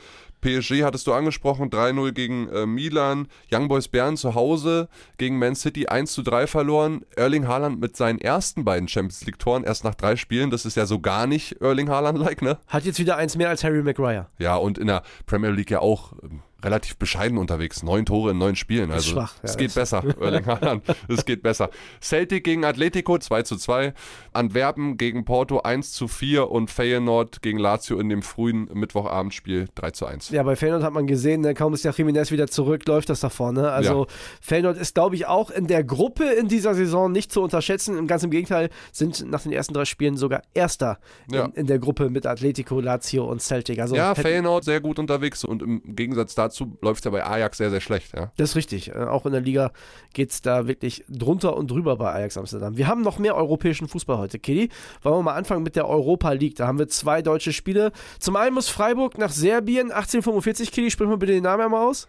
PSG 0.46 0.84
hattest 0.84 1.08
du 1.08 1.12
angesprochen, 1.12 1.70
3-0 1.70 2.12
gegen 2.12 2.48
äh, 2.50 2.66
Milan. 2.66 3.26
Young 3.52 3.66
Boys 3.66 3.88
Bern 3.88 4.16
zu 4.16 4.36
Hause 4.36 4.88
gegen 5.18 5.40
Man 5.40 5.56
City 5.56 5.88
1-3 5.88 6.46
verloren. 6.46 7.04
Erling 7.16 7.48
Haaland 7.48 7.80
mit 7.80 7.96
seinen 7.96 8.20
ersten 8.20 8.64
beiden 8.64 8.86
Champions 8.86 9.24
League-Toren 9.24 9.64
erst 9.64 9.82
nach 9.82 9.96
drei 9.96 10.14
Spielen. 10.14 10.50
Das 10.50 10.64
ist 10.64 10.76
ja 10.76 10.86
so 10.86 11.00
gar 11.00 11.26
nicht 11.26 11.60
Erling 11.60 11.88
Haaland-like, 11.88 12.42
ne? 12.42 12.58
Hat 12.68 12.84
jetzt 12.84 13.00
wieder 13.00 13.16
eins 13.16 13.36
mehr 13.36 13.48
als 13.48 13.64
Harry 13.64 13.82
Maguire. 13.82 14.26
Ja, 14.38 14.54
und 14.54 14.78
in 14.78 14.86
der 14.86 15.02
Premier 15.26 15.50
League 15.50 15.72
ja 15.72 15.80
auch 15.80 16.12
ähm, 16.22 16.42
relativ 16.62 16.96
bescheiden 16.96 17.38
unterwegs. 17.38 17.82
Neun 17.82 18.06
Tore 18.06 18.30
in 18.32 18.38
neun 18.38 18.56
Spielen. 18.56 18.90
Also 18.90 19.12
schwach, 19.12 19.34
ja, 19.36 19.40
es 19.42 19.56
geht 19.56 19.74
besser, 19.74 20.02
Erling 20.20 20.46
Haaland. 20.46 20.82
es 21.08 21.24
geht 21.24 21.42
besser. 21.42 21.70
Celtic 22.00 22.44
gegen 22.44 22.64
Atletico 22.64 23.18
2 23.18 23.42
zu 23.42 23.56
2. 23.56 23.92
Antwerpen 24.32 24.96
gegen 24.96 25.24
Porto 25.24 25.60
1 25.60 25.92
zu 25.92 26.08
4 26.08 26.50
und 26.50 26.70
Feyenoord 26.70 27.42
gegen 27.42 27.58
Lazio 27.58 27.98
in 27.98 28.08
dem 28.08 28.22
frühen 28.22 28.68
Mittwochabendspiel 28.72 29.68
3 29.74 29.90
zu 29.90 30.06
1. 30.06 30.30
Ja, 30.30 30.42
bei 30.42 30.56
Feyenoord 30.56 30.82
hat 30.82 30.92
man 30.92 31.06
gesehen, 31.06 31.42
ne, 31.42 31.54
kaum 31.54 31.74
ist 31.74 31.84
der 31.84 31.92
Jiménez 31.92 32.30
wieder 32.30 32.48
zurück, 32.48 32.86
läuft 32.86 33.10
das 33.10 33.20
da 33.20 33.28
vorne. 33.28 33.70
Also 33.70 34.06
ja. 34.06 34.12
Feyenoord 34.40 34.78
ist, 34.78 34.94
glaube 34.94 35.14
ich, 35.14 35.26
auch 35.26 35.50
in 35.50 35.66
der 35.66 35.84
Gruppe 35.84 36.24
in 36.24 36.48
dieser 36.48 36.74
Saison 36.74 37.12
nicht 37.12 37.32
zu 37.32 37.42
unterschätzen. 37.42 38.06
Ganz 38.06 38.24
im 38.24 38.30
Gegenteil, 38.30 38.70
sind 38.92 39.30
nach 39.30 39.42
den 39.42 39.52
ersten 39.52 39.74
drei 39.74 39.84
Spielen 39.84 40.16
sogar 40.16 40.42
Erster 40.54 40.98
ja. 41.30 41.44
in, 41.46 41.52
in, 41.52 41.66
der 41.66 41.78
Gruppe 41.78 42.08
mit 42.08 42.26
Atletico, 42.26 42.80
Lazio 42.80 43.24
und 43.24 43.42
Celtic. 43.42 43.78
Also 43.78 43.94
ja, 43.94 44.14
Feyenoord 44.14 44.64
sehr 44.64 44.80
gut 44.80 44.98
unterwegs 44.98 45.44
und 45.44 45.62
im 45.62 45.82
Gegensatz 45.94 46.34
dazu 46.34 46.45
dazu 46.46 46.76
läuft 46.80 47.00
es 47.00 47.04
ja 47.04 47.10
bei 47.10 47.24
Ajax 47.24 47.58
sehr, 47.58 47.70
sehr 47.70 47.80
schlecht. 47.80 48.14
Ja. 48.14 48.32
Das 48.36 48.50
ist 48.50 48.56
richtig. 48.56 48.94
Äh, 48.94 49.04
auch 49.04 49.26
in 49.26 49.32
der 49.32 49.40
Liga 49.40 49.72
geht 50.12 50.30
es 50.30 50.42
da 50.42 50.66
wirklich 50.66 51.04
drunter 51.08 51.56
und 51.56 51.70
drüber 51.70 51.96
bei 51.96 52.12
Ajax 52.12 52.36
Amsterdam. 52.36 52.76
Wir 52.76 52.86
haben 52.86 53.02
noch 53.02 53.18
mehr 53.18 53.36
europäischen 53.36 53.88
Fußball 53.88 54.18
heute, 54.18 54.38
Kitty. 54.38 54.70
Wollen 55.02 55.18
wir 55.18 55.22
mal 55.22 55.34
anfangen 55.34 55.62
mit 55.62 55.76
der 55.76 55.88
Europa 55.88 56.32
League. 56.32 56.56
Da 56.56 56.66
haben 56.66 56.78
wir 56.78 56.88
zwei 56.88 57.22
deutsche 57.22 57.52
Spiele. 57.52 57.92
Zum 58.18 58.36
einen 58.36 58.54
muss 58.54 58.68
Freiburg 58.68 59.18
nach 59.18 59.30
Serbien 59.30 59.90
1845. 59.90 60.72
Kitty, 60.72 60.90
sprich 60.90 61.08
mal 61.08 61.18
bitte 61.18 61.32
den 61.32 61.44
Namen 61.44 61.64
einmal 61.64 61.86
aus. 61.86 62.08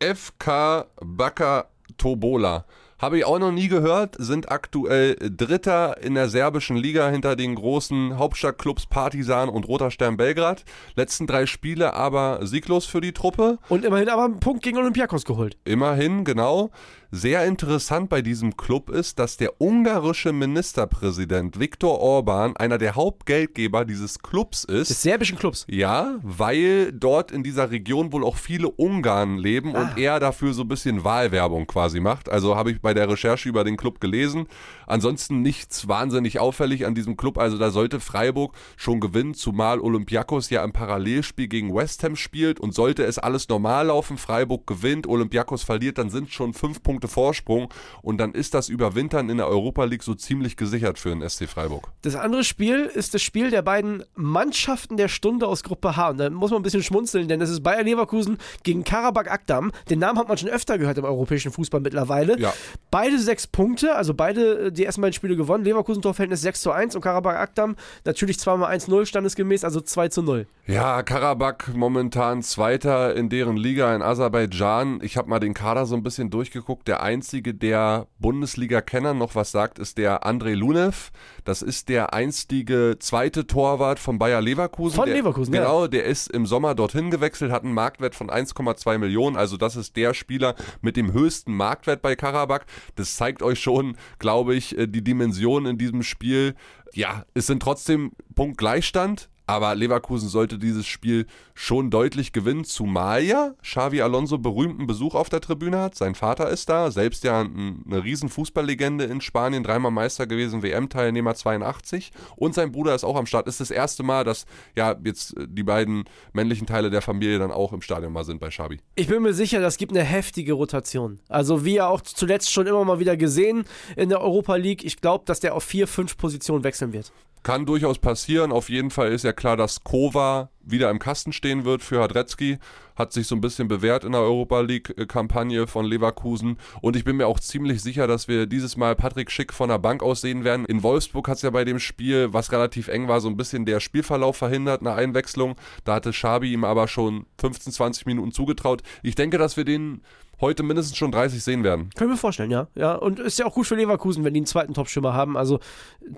FK 0.00 0.86
Baka 1.00 1.66
Tobola. 1.98 2.64
Habe 3.00 3.16
ich 3.16 3.24
auch 3.24 3.38
noch 3.38 3.50
nie 3.50 3.68
gehört, 3.68 4.16
sind 4.18 4.52
aktuell 4.52 5.16
Dritter 5.18 6.02
in 6.02 6.12
der 6.12 6.28
serbischen 6.28 6.76
Liga 6.76 7.08
hinter 7.08 7.34
den 7.34 7.54
großen 7.54 8.18
Hauptstadtclubs 8.18 8.88
Partisan 8.88 9.48
und 9.48 9.66
Roter 9.66 9.90
Stern 9.90 10.18
Belgrad. 10.18 10.64
Letzten 10.96 11.26
drei 11.26 11.46
Spiele 11.46 11.94
aber 11.94 12.46
sieglos 12.46 12.84
für 12.84 13.00
die 13.00 13.12
Truppe. 13.12 13.56
Und 13.70 13.86
immerhin 13.86 14.10
aber 14.10 14.24
einen 14.24 14.38
Punkt 14.38 14.62
gegen 14.62 14.76
Olympiakos 14.76 15.24
geholt. 15.24 15.56
Immerhin, 15.64 16.24
genau. 16.24 16.72
Sehr 17.12 17.44
interessant 17.44 18.08
bei 18.08 18.22
diesem 18.22 18.56
Club 18.56 18.88
ist, 18.88 19.18
dass 19.18 19.36
der 19.36 19.60
ungarische 19.60 20.32
Ministerpräsident 20.32 21.58
Viktor 21.58 21.98
Orban 21.98 22.56
einer 22.56 22.78
der 22.78 22.94
Hauptgeldgeber 22.94 23.84
dieses 23.84 24.20
Clubs 24.20 24.62
ist. 24.62 24.90
Des 24.90 25.02
serbischen 25.02 25.36
Clubs? 25.36 25.66
Ja, 25.68 26.20
weil 26.22 26.92
dort 26.92 27.32
in 27.32 27.42
dieser 27.42 27.72
Region 27.72 28.12
wohl 28.12 28.22
auch 28.22 28.36
viele 28.36 28.68
Ungarn 28.70 29.38
leben 29.38 29.74
ah. 29.74 29.82
und 29.82 29.98
er 29.98 30.20
dafür 30.20 30.54
so 30.54 30.62
ein 30.62 30.68
bisschen 30.68 31.02
Wahlwerbung 31.02 31.66
quasi 31.66 31.98
macht. 31.98 32.28
Also 32.28 32.54
habe 32.54 32.70
ich 32.70 32.80
bei 32.80 32.94
der 32.94 33.08
Recherche 33.08 33.48
über 33.48 33.64
den 33.64 33.76
Club 33.76 34.00
gelesen. 34.00 34.46
Ansonsten 34.86 35.42
nichts 35.42 35.88
wahnsinnig 35.88 36.38
auffällig 36.38 36.86
an 36.86 36.94
diesem 36.94 37.16
Club. 37.16 37.38
Also 37.38 37.58
da 37.58 37.72
sollte 37.72 37.98
Freiburg 37.98 38.54
schon 38.76 39.00
gewinnen, 39.00 39.34
zumal 39.34 39.80
Olympiakos 39.80 40.48
ja 40.50 40.62
im 40.62 40.72
Parallelspiel 40.72 41.48
gegen 41.48 41.74
West 41.74 42.04
Ham 42.04 42.14
spielt 42.14 42.60
und 42.60 42.72
sollte 42.72 43.02
es 43.02 43.18
alles 43.18 43.48
normal 43.48 43.86
laufen, 43.86 44.16
Freiburg 44.16 44.68
gewinnt, 44.68 45.08
Olympiakos 45.08 45.64
verliert, 45.64 45.98
dann 45.98 46.10
sind 46.10 46.30
schon 46.30 46.54
fünf 46.54 46.84
Punkte 46.84 46.99
Punkte 47.00 47.08
Vorsprung 47.08 47.68
und 48.02 48.18
dann 48.18 48.32
ist 48.32 48.52
das 48.52 48.68
Überwintern 48.68 49.30
in 49.30 49.38
der 49.38 49.48
Europa 49.48 49.84
League 49.84 50.02
so 50.02 50.14
ziemlich 50.14 50.56
gesichert 50.56 50.98
für 50.98 51.08
den 51.08 51.26
SC 51.26 51.48
Freiburg. 51.48 51.88
Das 52.02 52.14
andere 52.14 52.44
Spiel 52.44 52.84
ist 52.86 53.14
das 53.14 53.22
Spiel 53.22 53.50
der 53.50 53.62
beiden 53.62 54.04
Mannschaften 54.14 54.96
der 54.98 55.08
Stunde 55.08 55.46
aus 55.46 55.62
Gruppe 55.62 55.96
H 55.96 56.10
und 56.10 56.18
da 56.18 56.28
muss 56.28 56.50
man 56.50 56.60
ein 56.60 56.62
bisschen 56.62 56.82
schmunzeln, 56.82 57.28
denn 57.28 57.40
das 57.40 57.48
ist 57.48 57.62
Bayer 57.62 57.82
Leverkusen 57.82 58.36
gegen 58.62 58.84
Karabakh 58.84 59.30
Akdam. 59.30 59.72
Den 59.88 59.98
Namen 59.98 60.18
hat 60.18 60.28
man 60.28 60.36
schon 60.36 60.50
öfter 60.50 60.76
gehört 60.76 60.98
im 60.98 61.04
europäischen 61.04 61.52
Fußball 61.52 61.80
mittlerweile. 61.80 62.38
Ja. 62.38 62.52
Beide 62.90 63.18
sechs 63.18 63.46
Punkte, 63.46 63.94
also 63.94 64.12
beide 64.12 64.66
äh, 64.66 64.72
die 64.72 64.84
ersten 64.84 65.00
beiden 65.00 65.14
Spiele 65.14 65.36
gewonnen. 65.36 65.64
Leverkusen 65.64 66.02
Torverhältnis 66.02 66.42
6 66.42 66.60
zu 66.60 66.72
1 66.72 66.94
und 66.94 67.00
Karabakh 67.00 67.38
Akdam 67.38 67.76
natürlich 68.04 68.38
zweimal 68.38 68.74
1-0 68.74 69.06
standesgemäß, 69.06 69.64
also 69.64 69.80
2 69.80 70.08
zu 70.08 70.22
0. 70.22 70.46
Ja, 70.66 71.02
Karabakh 71.02 71.72
momentan 71.74 72.42
Zweiter 72.42 73.14
in 73.16 73.28
deren 73.28 73.56
Liga 73.56 73.94
in 73.94 74.02
Aserbaidschan. 74.02 75.00
Ich 75.02 75.16
habe 75.16 75.28
mal 75.28 75.40
den 75.40 75.54
Kader 75.54 75.86
so 75.86 75.94
ein 75.94 76.02
bisschen 76.02 76.30
durchgeguckt. 76.30 76.89
Der 76.90 77.04
einzige, 77.04 77.54
der 77.54 78.08
Bundesliga-Kenner 78.18 79.14
noch 79.14 79.36
was 79.36 79.52
sagt, 79.52 79.78
ist 79.78 79.96
der 79.96 80.26
André 80.26 80.54
Lunev. 80.54 81.12
Das 81.44 81.62
ist 81.62 81.88
der 81.88 82.12
einstige 82.14 82.96
zweite 82.98 83.46
Torwart 83.46 84.00
von 84.00 84.18
Bayer 84.18 84.40
Leverkusen. 84.40 84.96
Von 84.96 85.06
der, 85.06 85.14
Leverkusen, 85.14 85.52
Genau, 85.52 85.82
ja. 85.82 85.88
der 85.88 86.02
ist 86.06 86.28
im 86.32 86.46
Sommer 86.46 86.74
dorthin 86.74 87.12
gewechselt, 87.12 87.52
hat 87.52 87.62
einen 87.62 87.74
Marktwert 87.74 88.16
von 88.16 88.28
1,2 88.28 88.98
Millionen. 88.98 89.36
Also 89.36 89.56
das 89.56 89.76
ist 89.76 89.94
der 89.94 90.14
Spieler 90.14 90.56
mit 90.80 90.96
dem 90.96 91.12
höchsten 91.12 91.54
Marktwert 91.54 92.02
bei 92.02 92.16
Karabakh. 92.16 92.66
Das 92.96 93.14
zeigt 93.14 93.40
euch 93.40 93.60
schon, 93.60 93.96
glaube 94.18 94.56
ich, 94.56 94.76
äh, 94.76 94.88
die 94.88 95.04
Dimension 95.04 95.66
in 95.66 95.78
diesem 95.78 96.02
Spiel. 96.02 96.56
Ja, 96.92 97.24
es 97.34 97.46
sind 97.46 97.62
trotzdem 97.62 98.10
Punktgleichstand 98.34 99.28
Aber 99.50 99.74
Leverkusen 99.74 100.28
sollte 100.28 100.58
dieses 100.58 100.86
Spiel 100.86 101.26
schon 101.54 101.90
deutlich 101.90 102.32
gewinnen, 102.32 102.62
zumal 102.62 103.24
ja 103.24 103.54
Xavi 103.62 104.00
Alonso 104.00 104.38
berühmten 104.38 104.86
Besuch 104.86 105.16
auf 105.16 105.28
der 105.28 105.40
Tribüne 105.40 105.80
hat. 105.80 105.96
Sein 105.96 106.14
Vater 106.14 106.48
ist 106.50 106.68
da, 106.68 106.92
selbst 106.92 107.24
ja 107.24 107.40
eine 107.40 108.04
riesen 108.04 108.28
Fußballlegende 108.28 109.06
in 109.06 109.20
Spanien, 109.20 109.64
dreimal 109.64 109.90
Meister 109.90 110.28
gewesen, 110.28 110.62
WM-Teilnehmer 110.62 111.34
82. 111.34 112.12
Und 112.36 112.54
sein 112.54 112.70
Bruder 112.70 112.94
ist 112.94 113.02
auch 113.02 113.16
am 113.16 113.26
Start. 113.26 113.48
Ist 113.48 113.58
das 113.58 113.72
erste 113.72 114.04
Mal, 114.04 114.22
dass 114.22 114.46
ja 114.76 114.94
jetzt 115.02 115.34
die 115.36 115.64
beiden 115.64 116.04
männlichen 116.32 116.68
Teile 116.68 116.88
der 116.88 117.02
Familie 117.02 117.40
dann 117.40 117.50
auch 117.50 117.72
im 117.72 117.82
Stadion 117.82 118.12
mal 118.12 118.22
sind 118.22 118.38
bei 118.38 118.50
Xavi. 118.50 118.78
Ich 118.94 119.08
bin 119.08 119.20
mir 119.20 119.34
sicher, 119.34 119.60
das 119.60 119.78
gibt 119.78 119.90
eine 119.90 120.04
heftige 120.04 120.52
Rotation. 120.52 121.18
Also 121.28 121.64
wie 121.64 121.74
ja 121.74 121.88
auch 121.88 122.02
zuletzt 122.02 122.52
schon 122.52 122.68
immer 122.68 122.84
mal 122.84 123.00
wieder 123.00 123.16
gesehen 123.16 123.64
in 123.96 124.10
der 124.10 124.20
Europa 124.20 124.54
League. 124.54 124.84
Ich 124.84 125.00
glaube, 125.00 125.24
dass 125.24 125.40
der 125.40 125.56
auf 125.56 125.64
vier, 125.64 125.88
fünf 125.88 126.16
Positionen 126.16 126.62
wechseln 126.62 126.92
wird. 126.92 127.10
Kann 127.42 127.64
durchaus 127.64 127.98
passieren. 127.98 128.52
Auf 128.52 128.68
jeden 128.68 128.90
Fall 128.90 129.12
ist 129.12 129.24
ja 129.24 129.32
klar, 129.32 129.56
dass 129.56 129.82
Kova 129.82 130.50
wieder 130.62 130.90
im 130.90 130.98
Kasten 130.98 131.32
stehen 131.32 131.64
wird 131.64 131.82
für 131.82 132.00
Hadrecki. 132.02 132.58
Hat 132.96 133.14
sich 133.14 133.26
so 133.26 133.34
ein 133.34 133.40
bisschen 133.40 133.66
bewährt 133.66 134.04
in 134.04 134.12
der 134.12 134.20
Europa 134.20 134.60
League-Kampagne 134.60 135.66
von 135.66 135.86
Leverkusen. 135.86 136.58
Und 136.82 136.96
ich 136.96 137.04
bin 137.04 137.16
mir 137.16 137.26
auch 137.26 137.40
ziemlich 137.40 137.80
sicher, 137.80 138.06
dass 138.06 138.28
wir 138.28 138.46
dieses 138.46 138.76
Mal 138.76 138.94
Patrick 138.94 139.30
Schick 139.30 139.54
von 139.54 139.70
der 139.70 139.78
Bank 139.78 140.02
aus 140.02 140.20
sehen 140.20 140.44
werden. 140.44 140.66
In 140.66 140.82
Wolfsburg 140.82 141.26
hat 141.28 141.36
es 141.36 141.42
ja 141.42 141.50
bei 141.50 141.64
dem 141.64 141.78
Spiel, 141.78 142.32
was 142.32 142.52
relativ 142.52 142.88
eng 142.88 143.08
war, 143.08 143.20
so 143.20 143.28
ein 143.28 143.38
bisschen 143.38 143.64
der 143.64 143.80
Spielverlauf 143.80 144.36
verhindert, 144.36 144.82
eine 144.82 144.92
Einwechslung. 144.92 145.56
Da 145.84 145.94
hatte 145.94 146.12
Schabi 146.12 146.52
ihm 146.52 146.64
aber 146.64 146.88
schon 146.88 147.24
15, 147.38 147.72
20 147.72 148.04
Minuten 148.04 148.32
zugetraut. 148.32 148.82
Ich 149.02 149.14
denke, 149.14 149.38
dass 149.38 149.56
wir 149.56 149.64
den 149.64 150.02
heute 150.40 150.62
mindestens 150.62 150.96
schon 150.96 151.12
30 151.12 151.42
sehen 151.42 151.64
werden. 151.64 151.90
Können 151.96 152.10
wir 152.10 152.16
vorstellen, 152.16 152.50
ja. 152.50 152.68
ja. 152.74 152.94
Und 152.94 153.18
ist 153.18 153.38
ja 153.38 153.46
auch 153.46 153.54
gut 153.54 153.66
für 153.66 153.74
Leverkusen, 153.74 154.24
wenn 154.24 154.34
die 154.34 154.40
einen 154.40 154.46
zweiten 154.46 154.74
Topstürmer 154.74 155.14
haben. 155.14 155.36
Also 155.36 155.60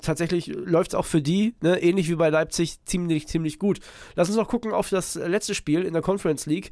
tatsächlich 0.00 0.46
läuft 0.46 0.92
es 0.92 0.94
auch 0.94 1.04
für 1.04 1.22
die, 1.22 1.54
ne, 1.60 1.82
ähnlich 1.82 2.08
wie 2.08 2.14
bei 2.14 2.30
Leipzig, 2.30 2.84
ziemlich, 2.84 3.28
ziemlich 3.28 3.58
gut. 3.58 3.80
Lass 4.14 4.28
uns 4.28 4.36
noch 4.36 4.48
gucken 4.48 4.72
auf 4.72 4.90
das 4.90 5.14
letzte 5.14 5.54
Spiel 5.54 5.82
in 5.82 5.92
der 5.92 6.02
Conference 6.02 6.46
League. 6.46 6.70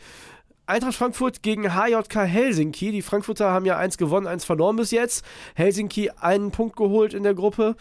Eintracht 0.66 0.95
Frankfurt 0.95 1.42
gegen 1.42 1.75
HJK 1.75 2.26
Helsinki. 2.26 2.92
Die 2.92 3.02
Frankfurter 3.02 3.50
haben 3.50 3.66
ja 3.66 3.76
eins 3.76 3.99
gewonnen, 3.99 4.28
eins 4.28 4.45
verloren 4.45 4.76
bis 4.76 4.92
jetzt. 4.92 5.25
Helsinki 5.57 6.11
einen 6.11 6.52
Punkt 6.52 6.76
geholt 6.76 7.12
in 7.12 7.25
der 7.25 7.35
Gruppe. 7.35 7.75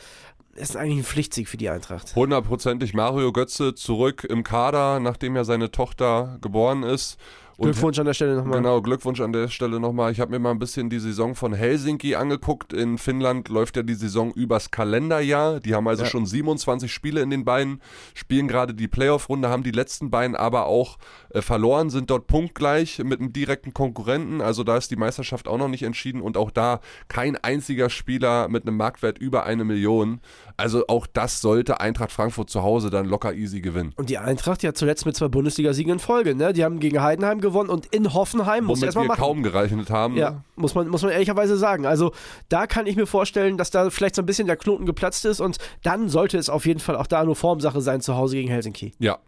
Das 0.55 0.71
ist 0.71 0.75
eigentlich 0.75 0.97
ein 0.97 1.03
Pflichtsieg 1.03 1.47
für 1.47 1.57
die 1.57 1.69
Eintracht. 1.69 2.15
Hundertprozentig 2.15 2.95
Mario 2.95 3.31
Götze 3.31 3.75
zurück 3.75 4.25
im 4.27 4.43
Kader, 4.43 4.99
nachdem 4.99 5.35
ja 5.35 5.43
seine 5.43 5.69
Tochter 5.69 6.39
geboren 6.41 6.81
ist. 6.81 7.17
Glückwunsch 7.59 7.99
an 7.99 8.05
der 8.05 8.13
Stelle 8.13 8.35
nochmal. 8.35 8.57
Genau, 8.57 8.81
Glückwunsch 8.81 9.19
an 9.19 9.33
der 9.33 9.49
Stelle 9.49 9.79
nochmal. 9.79 10.11
Ich 10.11 10.19
habe 10.19 10.31
mir 10.31 10.39
mal 10.39 10.51
ein 10.51 10.59
bisschen 10.59 10.89
die 10.89 10.99
Saison 10.99 11.35
von 11.35 11.53
Helsinki 11.53 12.15
angeguckt. 12.15 12.71
In 12.71 12.97
Finnland 12.97 13.49
läuft 13.49 13.75
ja 13.75 13.83
die 13.83 13.95
Saison 13.95 14.31
übers 14.31 14.71
Kalenderjahr. 14.71 15.59
Die 15.59 15.75
haben 15.75 15.87
also 15.87 16.03
ja. 16.03 16.09
schon 16.09 16.25
27 16.25 16.91
Spiele 16.91 17.21
in 17.21 17.29
den 17.29 17.43
Beinen, 17.43 17.81
spielen 18.13 18.47
gerade 18.47 18.73
die 18.73 18.87
Playoff-Runde, 18.87 19.49
haben 19.49 19.63
die 19.63 19.71
letzten 19.71 20.09
beiden 20.09 20.35
aber 20.35 20.67
auch 20.67 20.97
äh, 21.31 21.41
verloren, 21.41 21.89
sind 21.89 22.09
dort 22.09 22.27
punktgleich 22.27 22.99
mit 23.03 23.19
einem 23.19 23.33
direkten 23.33 23.73
Konkurrenten. 23.73 24.41
Also 24.41 24.63
da 24.63 24.77
ist 24.77 24.89
die 24.91 24.95
Meisterschaft 24.95 25.47
auch 25.47 25.57
noch 25.57 25.67
nicht 25.67 25.83
entschieden 25.83 26.21
und 26.21 26.37
auch 26.37 26.51
da 26.51 26.79
kein 27.09 27.35
einziger 27.35 27.89
Spieler 27.89 28.47
mit 28.47 28.65
einem 28.65 28.77
Marktwert 28.77 29.17
über 29.17 29.43
eine 29.43 29.65
Million. 29.65 30.21
Also 30.55 30.85
auch 30.87 31.07
das 31.07 31.41
sollte 31.41 31.81
Eintracht 31.81 32.11
Frankfurt 32.11 32.49
zu 32.49 32.63
Hause 32.63 32.89
dann 32.89 33.05
locker 33.05 33.33
easy 33.33 33.59
gewinnen. 33.59 33.93
Und 33.97 34.09
die 34.09 34.17
Eintracht 34.17 34.63
ja 34.63 34.73
zuletzt 34.73 35.05
mit 35.05 35.15
zwei 35.15 35.27
Bundesligasiegen 35.27 35.93
in 35.93 35.99
Folge. 35.99 36.35
Ne? 36.35 36.53
Die 36.53 36.63
haben 36.63 36.79
gegen 36.79 37.01
Heidenheim 37.01 37.41
gewonnen 37.41 37.49
und 37.50 37.88
in 37.88 38.13
Hoffenheim 38.13 38.65
muss 38.65 38.82
erstmal 38.82 39.08
machen. 39.08 39.20
kaum 39.20 39.44
gerechnet 39.44 39.89
haben. 39.89 40.15
Ja, 40.15 40.32
ne? 40.32 40.44
muss 40.56 40.75
man, 40.75 40.88
muss 40.88 41.01
man 41.01 41.12
ehrlicherweise 41.12 41.58
sagen. 41.58 41.86
Also 41.86 42.12
da 42.50 42.68
kann 42.68 42.88
ich 42.88 42.96
mir 42.96 43.06
vorstellen, 43.06 43.58
dass 43.58 43.72
da 43.72 43.89
vielleicht 43.89 44.15
so 44.15 44.22
ein 44.22 44.25
bisschen 44.25 44.48
der 44.48 44.58
Knoten 44.58 44.86
geplatzt 44.86 45.25
ist 45.25 45.39
und 45.39 45.58
dann 45.84 46.10
sollte 46.10 46.38
es 46.38 46.50
auf 46.50 46.65
jeden 46.65 46.79
Fall 46.79 46.96
auch 46.96 47.08
da 47.08 47.24
nur 47.24 47.36
Formsache 47.36 47.82
sein 47.82 48.01
zu 48.01 48.15
Hause 48.15 48.36
gegen 48.36 48.50
Helsinki. 48.50 48.94
Ja, 49.00 49.20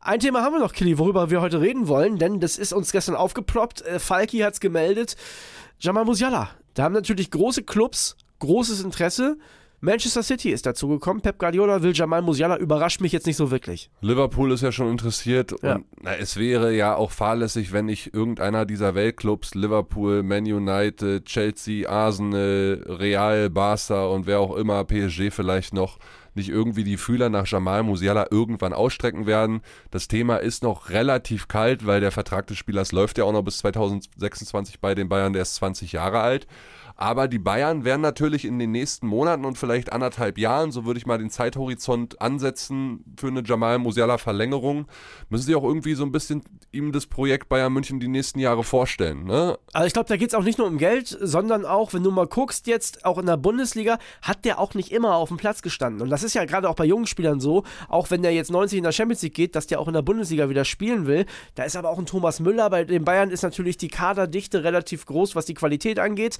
ein 0.00 0.18
Thema 0.18 0.42
haben 0.42 0.54
wir 0.54 0.60
noch, 0.60 0.72
Killy, 0.72 0.98
worüber 0.98 1.30
wir 1.30 1.40
heute 1.40 1.60
reden 1.60 1.86
wollen, 1.86 2.18
denn 2.18 2.40
das 2.40 2.58
ist 2.58 2.72
uns 2.72 2.90
gestern 2.90 3.14
aufgeploppt. 3.14 3.82
Äh, 3.82 4.00
Falki 4.00 4.38
hat 4.38 4.54
es 4.54 4.60
gemeldet. 4.60 5.16
Jamal 5.78 6.04
Musiala. 6.04 6.50
Da 6.74 6.82
haben 6.82 6.92
natürlich 6.92 7.30
große 7.30 7.62
Clubs 7.62 8.16
großes 8.42 8.82
Interesse. 8.82 9.38
Manchester 9.84 10.22
City 10.22 10.50
ist 10.50 10.64
dazu 10.64 10.86
gekommen. 10.86 11.22
Pep 11.22 11.40
Guardiola 11.40 11.82
will 11.82 11.92
Jamal 11.92 12.22
Musiala, 12.22 12.56
überrascht 12.56 13.00
mich 13.00 13.10
jetzt 13.10 13.26
nicht 13.26 13.36
so 13.36 13.50
wirklich. 13.50 13.90
Liverpool 14.00 14.52
ist 14.52 14.62
ja 14.62 14.70
schon 14.70 14.88
interessiert 14.88 15.56
ja. 15.60 15.74
und 15.74 15.86
na, 16.00 16.14
es 16.14 16.36
wäre 16.36 16.72
ja 16.72 16.94
auch 16.94 17.10
fahrlässig, 17.10 17.72
wenn 17.72 17.86
nicht 17.86 18.14
irgendeiner 18.14 18.64
dieser 18.64 18.94
Weltclubs, 18.94 19.56
Liverpool, 19.56 20.22
Man 20.22 20.44
United, 20.44 21.24
Chelsea, 21.24 21.90
Arsenal, 21.90 22.84
Real, 22.86 23.50
Barca 23.50 24.06
und 24.06 24.26
wer 24.28 24.38
auch 24.38 24.54
immer, 24.54 24.84
PSG 24.84 25.32
vielleicht 25.32 25.74
noch, 25.74 25.98
nicht 26.34 26.48
irgendwie 26.48 26.84
die 26.84 26.96
Fühler 26.96 27.28
nach 27.28 27.46
Jamal 27.46 27.82
Musiala 27.82 28.28
irgendwann 28.30 28.72
ausstrecken 28.72 29.26
werden. 29.26 29.60
Das 29.90 30.08
Thema 30.08 30.36
ist 30.36 30.62
noch 30.62 30.90
relativ 30.90 31.48
kalt, 31.48 31.86
weil 31.86 32.00
der 32.00 32.10
Vertrag 32.10 32.46
des 32.46 32.56
Spielers 32.56 32.92
läuft 32.92 33.18
ja 33.18 33.24
auch 33.24 33.32
noch 33.32 33.42
bis 33.42 33.58
2026 33.58 34.80
bei 34.80 34.94
den 34.94 35.08
Bayern, 35.08 35.32
der 35.32 35.42
ist 35.42 35.56
20 35.56 35.92
Jahre 35.92 36.20
alt. 36.20 36.46
Aber 37.02 37.26
die 37.26 37.40
Bayern 37.40 37.84
werden 37.84 38.00
natürlich 38.00 38.44
in 38.44 38.60
den 38.60 38.70
nächsten 38.70 39.08
Monaten 39.08 39.44
und 39.44 39.58
vielleicht 39.58 39.92
anderthalb 39.92 40.38
Jahren, 40.38 40.70
so 40.70 40.84
würde 40.84 40.98
ich 40.98 41.04
mal 41.04 41.18
den 41.18 41.30
Zeithorizont 41.30 42.22
ansetzen 42.22 43.02
für 43.18 43.26
eine 43.26 43.42
Jamal 43.44 43.80
Musiala 43.80 44.18
Verlängerung, 44.18 44.86
müssen 45.28 45.46
sie 45.46 45.56
auch 45.56 45.64
irgendwie 45.64 45.94
so 45.94 46.04
ein 46.04 46.12
bisschen 46.12 46.44
ihm 46.70 46.92
das 46.92 47.06
Projekt 47.06 47.48
Bayern 47.48 47.72
München 47.72 47.98
die 47.98 48.06
nächsten 48.06 48.38
Jahre 48.38 48.62
vorstellen. 48.62 49.24
Ne? 49.24 49.58
Also 49.72 49.88
ich 49.88 49.92
glaube, 49.94 50.10
da 50.10 50.16
geht 50.16 50.28
es 50.28 50.34
auch 50.36 50.44
nicht 50.44 50.58
nur 50.58 50.68
um 50.68 50.78
Geld, 50.78 51.08
sondern 51.20 51.66
auch, 51.66 51.92
wenn 51.92 52.04
du 52.04 52.12
mal 52.12 52.28
guckst, 52.28 52.68
jetzt 52.68 53.04
auch 53.04 53.18
in 53.18 53.26
der 53.26 53.36
Bundesliga, 53.36 53.98
hat 54.22 54.44
der 54.44 54.60
auch 54.60 54.74
nicht 54.74 54.92
immer 54.92 55.16
auf 55.16 55.26
dem 55.26 55.38
Platz 55.38 55.60
gestanden. 55.60 56.02
Und 56.02 56.08
das 56.08 56.22
ist 56.22 56.34
ja 56.34 56.44
gerade 56.44 56.70
auch 56.70 56.76
bei 56.76 56.84
jungen 56.84 57.08
Spielern 57.08 57.40
so, 57.40 57.64
auch 57.88 58.12
wenn 58.12 58.22
der 58.22 58.32
jetzt 58.32 58.52
90 58.52 58.78
in 58.78 58.84
der 58.84 58.92
Champions 58.92 59.22
League 59.22 59.34
geht, 59.34 59.56
dass 59.56 59.66
der 59.66 59.80
auch 59.80 59.88
in 59.88 59.94
der 59.94 60.02
Bundesliga 60.02 60.48
wieder 60.48 60.64
spielen 60.64 61.08
will. 61.08 61.26
Da 61.56 61.64
ist 61.64 61.74
aber 61.74 61.90
auch 61.90 61.98
ein 61.98 62.06
Thomas 62.06 62.38
Müller, 62.38 62.70
bei 62.70 62.84
den 62.84 63.04
Bayern 63.04 63.30
ist 63.30 63.42
natürlich 63.42 63.76
die 63.76 63.88
Kaderdichte 63.88 64.62
relativ 64.62 65.04
groß, 65.04 65.34
was 65.34 65.46
die 65.46 65.54
Qualität 65.54 65.98
angeht 65.98 66.38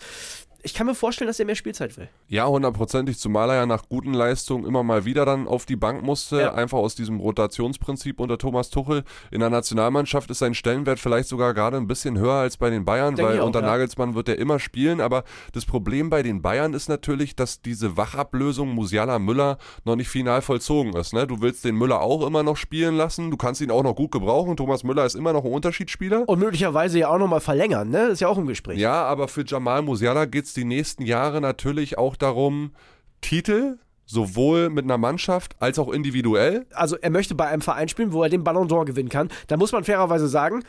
ich 0.63 0.75
kann 0.75 0.87
mir 0.87 0.95
vorstellen, 0.95 1.27
dass 1.27 1.41
er 1.41 1.47
mehr 1.47 1.57
Spielzeit 1.57 1.97
will. 1.97 2.09
Ja, 2.29 2.47
hundertprozentig, 2.47 3.19
zumal 3.19 3.51
er 3.51 3.57
ja 3.57 3.67
nach 3.67 3.89
guten 3.89 4.15
Leistungen 4.15 4.65
immer 4.65 4.83
mal 4.83 5.05
wieder 5.05 5.27
dann 5.27 5.49
auf 5.49 5.67
die 5.67 5.77
Bank 5.77 6.03
musste, 6.03 6.41
ja. 6.41 6.55
einfach 6.55 6.79
aus 6.79 6.95
diesem 6.95 7.19
Rotationsprinzip 7.19 8.21
unter 8.21 8.39
Thomas 8.39 8.71
Tuchel. 8.71 9.03
In 9.31 9.41
der 9.41 9.51
Nationalmannschaft 9.51 10.31
ist 10.31 10.39
sein 10.39 10.55
Stellenwert 10.55 11.01
vielleicht 11.01 11.29
sogar 11.29 11.53
gerade 11.53 11.77
ein 11.77 11.89
bisschen 11.89 12.19
höher 12.19 12.35
als 12.35 12.57
bei 12.57 12.71
den 12.71 12.85
Bayern, 12.85 13.17
Denke 13.17 13.33
weil 13.33 13.41
auch, 13.41 13.47
unter 13.47 13.61
ja. 13.61 13.67
Nagelsmann 13.67 14.15
wird 14.15 14.29
er 14.29 14.39
immer 14.39 14.61
spielen, 14.61 15.01
aber 15.01 15.25
das 15.53 15.65
Problem 15.65 16.11
bei 16.11 16.23
den 16.23 16.43
Bayern 16.43 16.75
ist 16.75 16.89
natürlich, 16.89 17.35
dass 17.35 17.61
diese 17.61 17.97
Wachablösung 17.97 18.69
Musiala 18.73 19.19
Müller 19.19 19.59
noch 19.85 19.97
nicht 19.97 20.09
final 20.09 20.43
vollzogen 20.43 20.95
ist. 20.95 21.13
Ne? 21.13 21.27
Du 21.27 21.41
willst 21.41 21.65
den 21.65 21.75
Müller 21.75 22.01
auch 22.01 22.25
immer 22.25 22.45
noch 22.45 22.57
spielen 22.57 22.97
lassen, 22.97 23.31
du 23.31 23.37
kannst 23.37 23.61
ihn 23.61 23.71
auch 23.73 23.83
noch 23.83 23.97
gut 23.97 24.13
gebrauchen. 24.13 24.57
Thomas 24.57 24.85
Müller 24.85 25.05
ist 25.05 25.17
immer 25.17 25.33
noch 25.33 25.45
ein 25.45 25.53
Unterschiedsspieler. 25.53 26.29
Und 26.29 26.39
möglicherweise 26.39 27.01
ja 27.01 27.09
auch 27.09 27.19
nochmal 27.19 27.41
verlängern, 27.41 27.91
ne? 27.91 28.07
Ist 28.07 28.21
ja 28.21 28.29
auch 28.29 28.39
im 28.39 28.47
Gespräch. 28.47 28.79
Ja, 28.79 29.05
aber 29.05 29.27
für 29.27 29.45
Jamal 29.45 29.83
Musiala 29.83 30.25
geht 30.25 30.45
es 30.45 30.52
es 30.53 30.55
die 30.55 30.65
nächsten 30.65 31.05
Jahre 31.05 31.41
natürlich 31.41 31.99
auch 31.99 32.17
darum, 32.17 32.73
Titel 33.21 33.79
sowohl 34.05 34.69
mit 34.69 34.85
einer 34.85 34.99
Mannschaft 34.99 35.57
als 35.61 35.79
auch 35.79 35.89
individuell. 35.89 36.67
Also 36.75 36.97
er 36.97 37.11
möchte 37.11 37.35
bei 37.35 37.47
einem 37.47 37.63
Verein 37.63 37.89
spielen, 37.89 38.13
wo 38.13 38.23
er 38.23 38.29
den 38.29 38.45
Ballon 38.45 38.69
d'Or 38.69 38.85
gewinnen 38.85 39.09
kann. 39.09 39.31
Da 39.47 39.57
muss 39.57 39.73
man 39.73 39.85
fairerweise 39.85 40.29
sagen, 40.29 40.65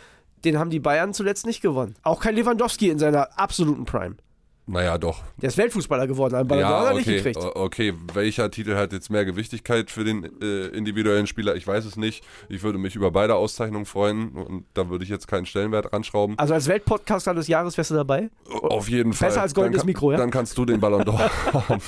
den 0.46 0.58
haben 0.58 0.70
die 0.70 0.80
Bayern 0.80 1.14
zuletzt 1.14 1.46
nicht 1.46 1.62
gewonnen. 1.62 1.96
Auch 2.04 2.22
kein 2.22 2.36
Lewandowski 2.36 2.90
in 2.90 3.00
seiner 3.00 3.38
absoluten 3.38 3.86
Prime. 3.86 4.16
Naja, 4.66 4.98
doch. 4.98 5.22
Der 5.42 5.50
ist 5.50 5.58
Weltfußballer 5.58 6.08
geworden, 6.08 6.36
einen 6.36 6.48
Ballon 6.48 6.62
ja, 6.62 6.84
okay, 6.86 6.96
nicht 6.96 7.06
gekriegt. 7.06 7.38
Okay, 7.38 7.94
welcher 8.14 8.50
Titel 8.50 8.76
hat 8.76 8.94
jetzt 8.94 9.10
mehr 9.10 9.26
Gewichtigkeit 9.26 9.92
für 9.92 10.06
den 10.06 10.42
äh, 10.42 10.68
individuellen 10.68 11.28
Spieler? 11.28 11.56
Ich 11.56 11.68
weiß 11.68 11.84
es 11.84 11.98
nicht. 11.98 12.24
Ich 12.48 12.64
würde 12.64 12.78
mich 12.78 12.96
über 12.96 13.12
beide 13.12 13.36
Auszeichnungen 13.36 13.86
freuen 13.86 14.30
und 14.32 14.66
da 14.74 14.90
würde 14.90 15.04
ich 15.04 15.10
jetzt 15.10 15.28
keinen 15.28 15.46
Stellenwert 15.46 15.92
ranschrauben. 15.92 16.40
Also 16.40 16.54
als 16.54 16.70
Weltpodcaster 16.70 17.34
des 17.34 17.50
Jahres 17.50 17.78
wärst 17.78 17.92
du 17.92 17.96
dabei? 17.96 18.30
Auf 18.50 18.88
jeden 18.88 19.12
Fall. 19.12 19.30
Besser 19.30 19.42
als 19.42 19.54
goldenes 19.54 19.84
Mikro, 19.84 20.14
ja? 20.14 20.18
Dann 20.18 20.32
kannst 20.32 20.58
du 20.58 20.64
den 20.64 20.80
Ballon 20.80 21.02
d'Or 21.02 21.30
haben. 21.54 21.82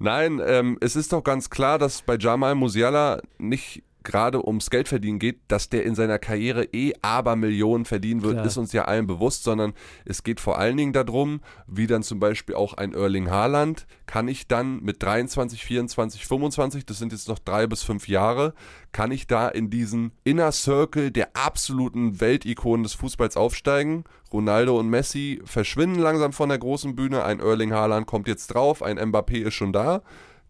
Nein, 0.00 0.40
ähm, 0.44 0.78
es 0.80 0.96
ist 0.96 1.12
doch 1.12 1.22
ganz 1.22 1.50
klar, 1.50 1.78
dass 1.78 2.02
bei 2.02 2.16
Jamal 2.18 2.56
Musiala 2.56 3.22
nicht 3.38 3.84
gerade 4.02 4.46
ums 4.46 4.70
Geldverdienen 4.70 5.18
geht, 5.18 5.40
dass 5.48 5.68
der 5.68 5.84
in 5.84 5.94
seiner 5.94 6.18
Karriere 6.18 6.64
eh 6.72 6.92
aber 7.02 7.36
Millionen 7.36 7.84
verdienen 7.84 8.22
wird, 8.22 8.34
Klar. 8.34 8.46
ist 8.46 8.56
uns 8.56 8.72
ja 8.72 8.84
allen 8.84 9.06
bewusst, 9.06 9.44
sondern 9.44 9.72
es 10.04 10.22
geht 10.22 10.40
vor 10.40 10.58
allen 10.58 10.76
Dingen 10.76 10.92
darum, 10.92 11.40
wie 11.66 11.86
dann 11.86 12.02
zum 12.02 12.20
Beispiel 12.20 12.54
auch 12.54 12.74
ein 12.74 12.94
Erling 12.94 13.30
Haaland, 13.30 13.86
kann 14.06 14.28
ich 14.28 14.48
dann 14.48 14.82
mit 14.82 15.02
23, 15.02 15.64
24, 15.64 16.26
25, 16.26 16.86
das 16.86 16.98
sind 16.98 17.12
jetzt 17.12 17.28
noch 17.28 17.38
drei 17.38 17.66
bis 17.66 17.82
fünf 17.82 18.08
Jahre, 18.08 18.54
kann 18.92 19.10
ich 19.10 19.26
da 19.26 19.48
in 19.48 19.70
diesen 19.70 20.12
Inner 20.24 20.52
Circle 20.52 21.10
der 21.10 21.30
absoluten 21.34 22.20
Weltikonen 22.20 22.82
des 22.82 22.94
Fußballs 22.94 23.36
aufsteigen? 23.36 24.04
Ronaldo 24.32 24.78
und 24.78 24.88
Messi 24.88 25.42
verschwinden 25.44 26.00
langsam 26.00 26.32
von 26.32 26.48
der 26.48 26.58
großen 26.58 26.94
Bühne, 26.94 27.24
ein 27.24 27.40
Erling 27.40 27.72
Haaland 27.72 28.06
kommt 28.06 28.28
jetzt 28.28 28.48
drauf, 28.48 28.82
ein 28.82 28.98
Mbappé 28.98 29.46
ist 29.46 29.54
schon 29.54 29.72
da 29.72 30.02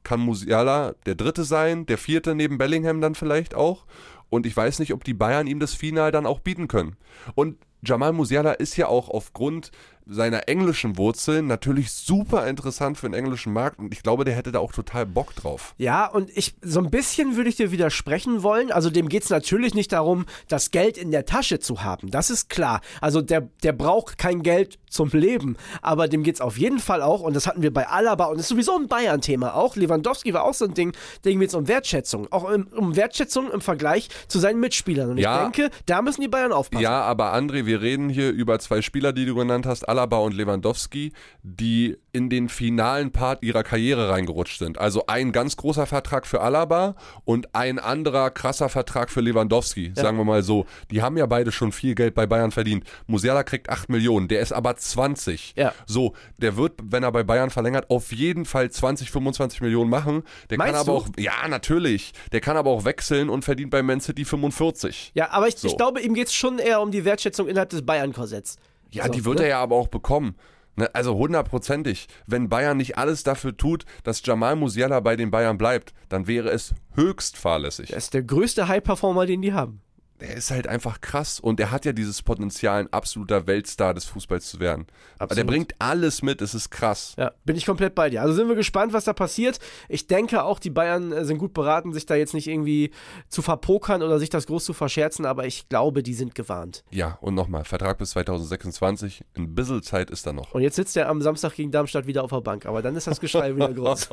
kann 0.05 0.21
Musiala 0.21 0.95
der 1.07 1.15
Dritte 1.15 1.45
sein, 1.45 1.87
der 1.87 1.99
Vierte 1.99 2.35
neben 2.35 2.59
Bellingham 2.59 3.01
dann 3.01 3.15
vielleicht 3.15 3.55
auch. 3.55 3.87
Und 4.31 4.47
ich 4.47 4.57
weiß 4.57 4.79
nicht, 4.79 4.93
ob 4.95 5.05
die 5.05 5.15
Bayern 5.15 5.47
ihm 5.47 5.61
das 5.61 5.75
Final 5.75 6.11
dann 6.11 6.27
auch 6.27 6.41
bieten 6.41 6.69
können. 6.69 6.97
Und 7.35 7.59
Jamal 7.85 8.13
Musiala 8.13 8.53
ist 8.53 8.77
ja 8.77 8.87
auch 8.87 9.09
aufgrund 9.09 9.73
seiner 10.07 10.49
englischen 10.49 10.97
Wurzeln 10.99 11.47
natürlich 11.47 11.93
super 11.93 12.47
interessant 12.47 12.99
für 12.99 13.09
den 13.09 13.15
englischen 13.15 13.53
Markt 13.53 13.79
und 13.79 13.93
ich 13.93 14.03
glaube, 14.03 14.25
der 14.25 14.35
hätte 14.35 14.53
da 14.53 14.59
auch 14.59 14.73
total 14.73 15.07
Bock 15.07 15.35
drauf. 15.35 15.75
Ja, 15.79 16.07
und 16.07 16.31
ich 16.37 16.55
so 16.63 16.81
ein 16.81 16.91
bisschen 16.91 17.37
würde 17.37 17.49
ich 17.51 17.57
dir 17.57 17.71
widersprechen 17.73 18.43
wollen. 18.43 18.73
Also 18.73 18.91
dem 18.91 19.09
geht 19.09 19.25
es 19.25 19.31
natürlich 19.31 19.75
nicht 19.75 19.93
darum, 19.93 20.27
das 20.49 20.71
Geld 20.71 20.97
in 20.99 21.11
der 21.11 21.27
Tasche 21.27 21.59
zu 21.59 21.83
haben. 21.85 22.11
Das 22.11 22.31
ist 22.31 22.49
klar. 22.49 22.81
Also 23.01 23.21
der, 23.23 23.49
der 23.63 23.73
braucht 23.73 24.19
kein 24.19 24.43
Geld 24.43 24.79
zum 24.89 25.09
Leben. 25.11 25.57
Aber 25.81 26.07
dem 26.09 26.23
geht 26.23 26.35
es 26.37 26.41
auf 26.41 26.59
jeden 26.59 26.79
Fall 26.79 27.03
auch, 27.03 27.23
und 27.23 27.35
das 27.35 27.47
hatten 27.47 27.63
wir 27.63 27.73
bei 27.73 27.89
Alaba, 27.89 28.27
und 28.27 28.37
das 28.37 28.43
ist 28.47 28.49
sowieso 28.51 28.77
ein 28.77 28.89
Bayern-Thema 28.89 29.55
auch. 29.55 29.75
Lewandowski 29.77 30.35
war 30.35 30.45
auch 30.45 30.55
so 30.55 30.67
ein 30.67 30.75
Ding, 30.75 30.93
da 31.23 31.31
ging 31.31 31.43
es 31.43 31.55
um 31.55 31.67
Wertschätzung. 31.69 32.29
Auch 32.31 32.51
im, 32.51 32.67
um 32.77 32.95
Wertschätzung 32.97 33.51
im 33.51 33.61
Vergleich 33.61 34.09
zu 34.29 34.39
seinen 34.39 34.61
Mitspielern. 34.61 35.11
Und 35.11 35.19
Ja. 35.19 35.37
ich 35.47 35.53
denke, 35.53 35.75
da 35.87 36.03
müssen 36.03 36.21
die 36.21 36.29
Bayern 36.29 36.53
aufpassen. 36.53 36.83
Ja, 36.83 37.03
aber 37.03 37.35
André, 37.35 37.65
wir 37.67 37.81
reden 37.81 38.09
hier 38.09 38.31
über 38.31 38.59
zwei 38.59 38.83
Spieler, 38.83 39.13
die 39.13 39.25
du 39.25 39.35
genannt 39.35 39.67
hast, 39.67 39.89
Alaba 39.93 40.17
und 40.17 40.33
Lewandowski, 40.33 41.13
die 41.43 41.99
in 42.13 42.31
den 42.31 42.49
finalen 42.49 43.13
Part 43.13 43.43
ihrer 43.43 43.63
Karriere 43.63 44.09
reingerutscht 44.09 44.59
sind. 44.59 44.79
Also 44.79 45.05
ein 45.07 45.33
ganz 45.33 45.59
großer 45.59 45.85
Vertrag 45.85 46.27
für 46.27 46.41
Alaba 46.41 46.95
und 47.27 47.55
ein 47.55 47.79
anderer 47.79 48.31
krasser 48.31 48.71
Vertrag 48.71 49.11
für 49.11 49.21
Lewandowski, 49.21 49.93
sagen 49.95 50.17
wir 50.17 50.25
mal 50.25 50.43
so. 50.43 50.65
Die 50.91 51.03
haben 51.03 51.19
ja 51.19 51.27
beide 51.27 51.53
schon 51.53 51.73
viel 51.73 51.95
Geld 51.95 52.15
bei 52.15 52.25
Bayern 52.27 52.53
verdient. 52.53 52.85
Musiala 53.07 53.43
kriegt 53.43 53.69
8 53.69 53.91
Millionen, 53.91 54.29
der 54.29 54.41
ist 54.41 54.53
aber 54.53 54.77
20. 54.77 55.53
Ja. 55.57 55.75
So, 55.85 56.15
der 56.39 56.57
wird, 56.57 56.73
wenn 56.83 57.03
er 57.03 57.13
bei 57.13 57.23
Bayern 57.23 57.51
verlängert, 57.51 57.91
auf 57.91 58.13
jeden 58.13 58.47
Fall 58.47 58.71
20, 58.71 59.11
25 59.11 59.61
Millionen 59.61 59.91
machen. 59.91 60.23
Der 60.49 60.57
Meinst 60.57 60.73
kann 60.73 60.81
aber 60.81 60.93
du? 60.93 61.05
auch, 61.05 61.09
ja, 61.19 61.47
natürlich. 61.49 62.13
Der 62.33 62.41
kann 62.41 62.57
aber 62.57 62.71
auch 62.71 62.87
wechseln 62.87 63.29
und 63.29 63.45
verdient 63.45 63.71
bei 63.71 63.83
Man 63.83 64.01
City 64.01 64.25
45. 64.25 65.13
Ja, 65.15 65.31
aber 65.33 65.49
ich, 65.49 65.57
So. 65.59 65.69
ich 65.69 65.77
glaube, 65.77 66.01
ihm 66.01 66.15
geht 66.15 66.29
es 66.29 66.35
schon 66.35 66.59
eher 66.59 66.81
um 66.81 66.91
die 66.91 67.05
Wertschätzung 67.05 67.47
innerhalb 67.47 67.69
des 67.69 67.85
Bayern-Korsetts. 67.85 68.57
Ja, 68.93 69.07
So, 69.07 69.13
die 69.13 69.25
wird 69.25 69.39
ne? 69.39 69.45
er 69.45 69.51
ja 69.51 69.63
aber 69.63 69.77
auch 69.77 69.89
bekommen. 69.89 70.37
Ne, 70.75 70.89
also 70.95 71.15
hundertprozentig. 71.17 72.09
Wenn 72.27 72.49
Bayern 72.49 72.79
nicht 72.79 72.97
alles 72.97 73.25
dafür 73.25 73.57
tut, 73.57 73.85
dass 74.05 74.25
Jamal 74.25 74.57
Musiala 74.57 75.01
bei 75.01 75.17
den 75.17 75.31
Bayern 75.31 75.59
bleibt, 75.59 75.93
dann 76.09 76.27
wäre 76.27 76.49
es 76.49 76.75
höchst 76.95 77.37
fahrlässig. 77.37 77.91
Er 77.91 77.99
ist 77.99 78.15
der 78.15 78.23
größte 78.23 78.69
High-Performer, 78.69 79.27
den 79.27 79.43
die 79.43 79.53
haben. 79.53 79.83
Der 80.23 80.37
ist 80.37 80.53
halt 80.53 80.69
einfach 80.69 81.01
krass 81.01 81.41
und 81.41 81.59
er 81.59 81.73
hat 81.73 81.85
ja 81.85 81.93
dieses 81.93 82.23
Potenzial, 82.23 82.79
ein 82.83 82.93
absoluter 82.93 83.49
Weltstar 83.49 83.93
des 83.93 84.05
Fußballs 84.05 84.47
zu 84.49 84.61
werden. 84.61 84.87
Aber 85.19 85.35
der 85.35 85.43
bringt 85.43 85.75
alles 85.81 86.23
mit, 86.23 86.41
es 86.41 86.55
ist 86.55 86.71
krass. 86.71 87.15
Ja, 87.19 87.33
bin 87.45 87.57
ich 87.57 87.67
komplett 87.67 87.97
bei 87.97 88.09
dir. 88.09 88.23
Also 88.23 88.35
sind 88.35 88.47
wir 88.49 88.55
gespannt, 88.55 88.93
was 88.93 89.03
da 89.03 89.15
passiert. 89.15 89.59
Ich 89.89 90.07
denke 90.07 90.45
auch, 90.45 90.61
die 90.61 90.71
Bayern 90.71 91.11
äh, 91.11 91.25
sind 91.25 91.39
gut 91.39 91.55
beraten, 91.55 91.93
sich 91.93 92.07
da 92.07 92.15
jetzt 92.15 92.35
nicht 92.35 92.47
irgendwie 92.47 92.93
zu 93.29 93.43
verpokern 93.43 94.01
oder 94.01 94.21
sich 94.21 94.31
das 94.31 94.47
groß 94.47 94.65
zu 94.65 94.73
verscherzen, 94.75 95.27
aber 95.27 95.45
ich 95.45 95.69
glaube, 95.69 96.05
die 96.05 96.15
sind 96.15 96.37
gewarnt. 96.37 96.85
Ja, 96.93 97.19
und 97.21 97.35
nochmal, 97.35 97.65
Vertrag 97.65 97.99
bis 97.99 98.11
2026, 98.11 99.23
ein 99.37 99.57
bisschen 99.57 99.83
Zeit 99.83 100.09
ist 100.09 100.25
da 100.25 100.33
noch. 100.33 100.53
Und 100.55 100.63
jetzt 100.63 100.77
sitzt 100.77 100.97
er 100.97 101.09
am 101.09 101.21
Samstag 101.21 101.57
gegen 101.57 101.73
Darmstadt 101.73 102.07
wieder 102.07 102.23
auf 102.23 102.31
der 102.31 102.43
Bank, 102.43 102.65
aber 102.67 102.81
dann 102.81 102.95
ist 102.95 103.09
das 103.09 103.19
Geschrei 103.19 103.57
wieder 103.57 103.73
groß. 103.75 104.09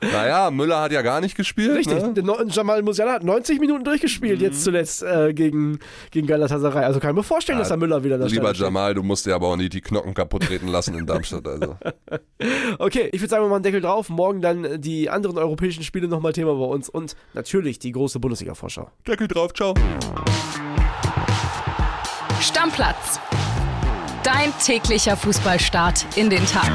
naja, 0.00 0.52
Müller 0.52 0.82
hat 0.82 0.92
ja 0.92 1.02
gar 1.02 1.20
nicht 1.20 1.36
gespielt. 1.36 1.76
Richtig, 1.76 1.96
Ne? 1.96 2.46
Jamal 2.50 2.82
Musiala 2.82 3.14
hat 3.14 3.24
90 3.24 3.58
Minuten 3.58 3.82
durchgespielt, 3.82 4.40
jetzt 4.40 4.62
zuletzt 4.62 5.02
äh, 5.02 5.15
gegen, 5.34 5.78
gegen 6.10 6.26
Galatasaray. 6.26 6.84
Also 6.84 7.00
kann 7.00 7.10
ich 7.10 7.16
mir 7.16 7.22
vorstellen, 7.22 7.58
dass 7.58 7.68
der 7.68 7.76
Müller 7.76 8.04
wieder 8.04 8.18
da 8.18 8.26
Lieber. 8.26 8.52
Jamal, 8.52 8.94
du 8.94 9.02
musst 9.02 9.26
dir 9.26 9.34
aber 9.34 9.48
auch 9.48 9.56
nicht 9.56 9.72
die 9.72 9.80
Knochen 9.80 10.14
kaputt 10.14 10.44
treten 10.44 10.68
lassen 10.68 10.94
in 10.94 11.06
Darmstadt. 11.06 11.46
Also. 11.46 11.76
Okay, 12.78 13.08
ich 13.12 13.20
würde 13.20 13.30
sagen, 13.30 13.44
wir 13.44 13.48
machen 13.48 13.62
Deckel 13.62 13.80
drauf. 13.80 14.08
Morgen 14.08 14.40
dann 14.40 14.64
äh, 14.64 14.78
die 14.78 15.08
anderen 15.08 15.38
europäischen 15.38 15.82
Spiele 15.82 16.06
nochmal 16.08 16.32
Thema 16.32 16.54
bei 16.54 16.64
uns 16.64 16.88
und 16.88 17.16
natürlich 17.32 17.78
die 17.78 17.92
große 17.92 18.20
Bundesliga-Vorschau. 18.20 18.90
Deckel 19.06 19.28
drauf, 19.28 19.54
ciao. 19.54 19.74
Stammplatz. 22.40 23.20
Dein 24.22 24.52
täglicher 24.64 25.16
Fußballstart 25.16 26.06
in 26.16 26.30
den 26.30 26.44
Tag. 26.46 26.70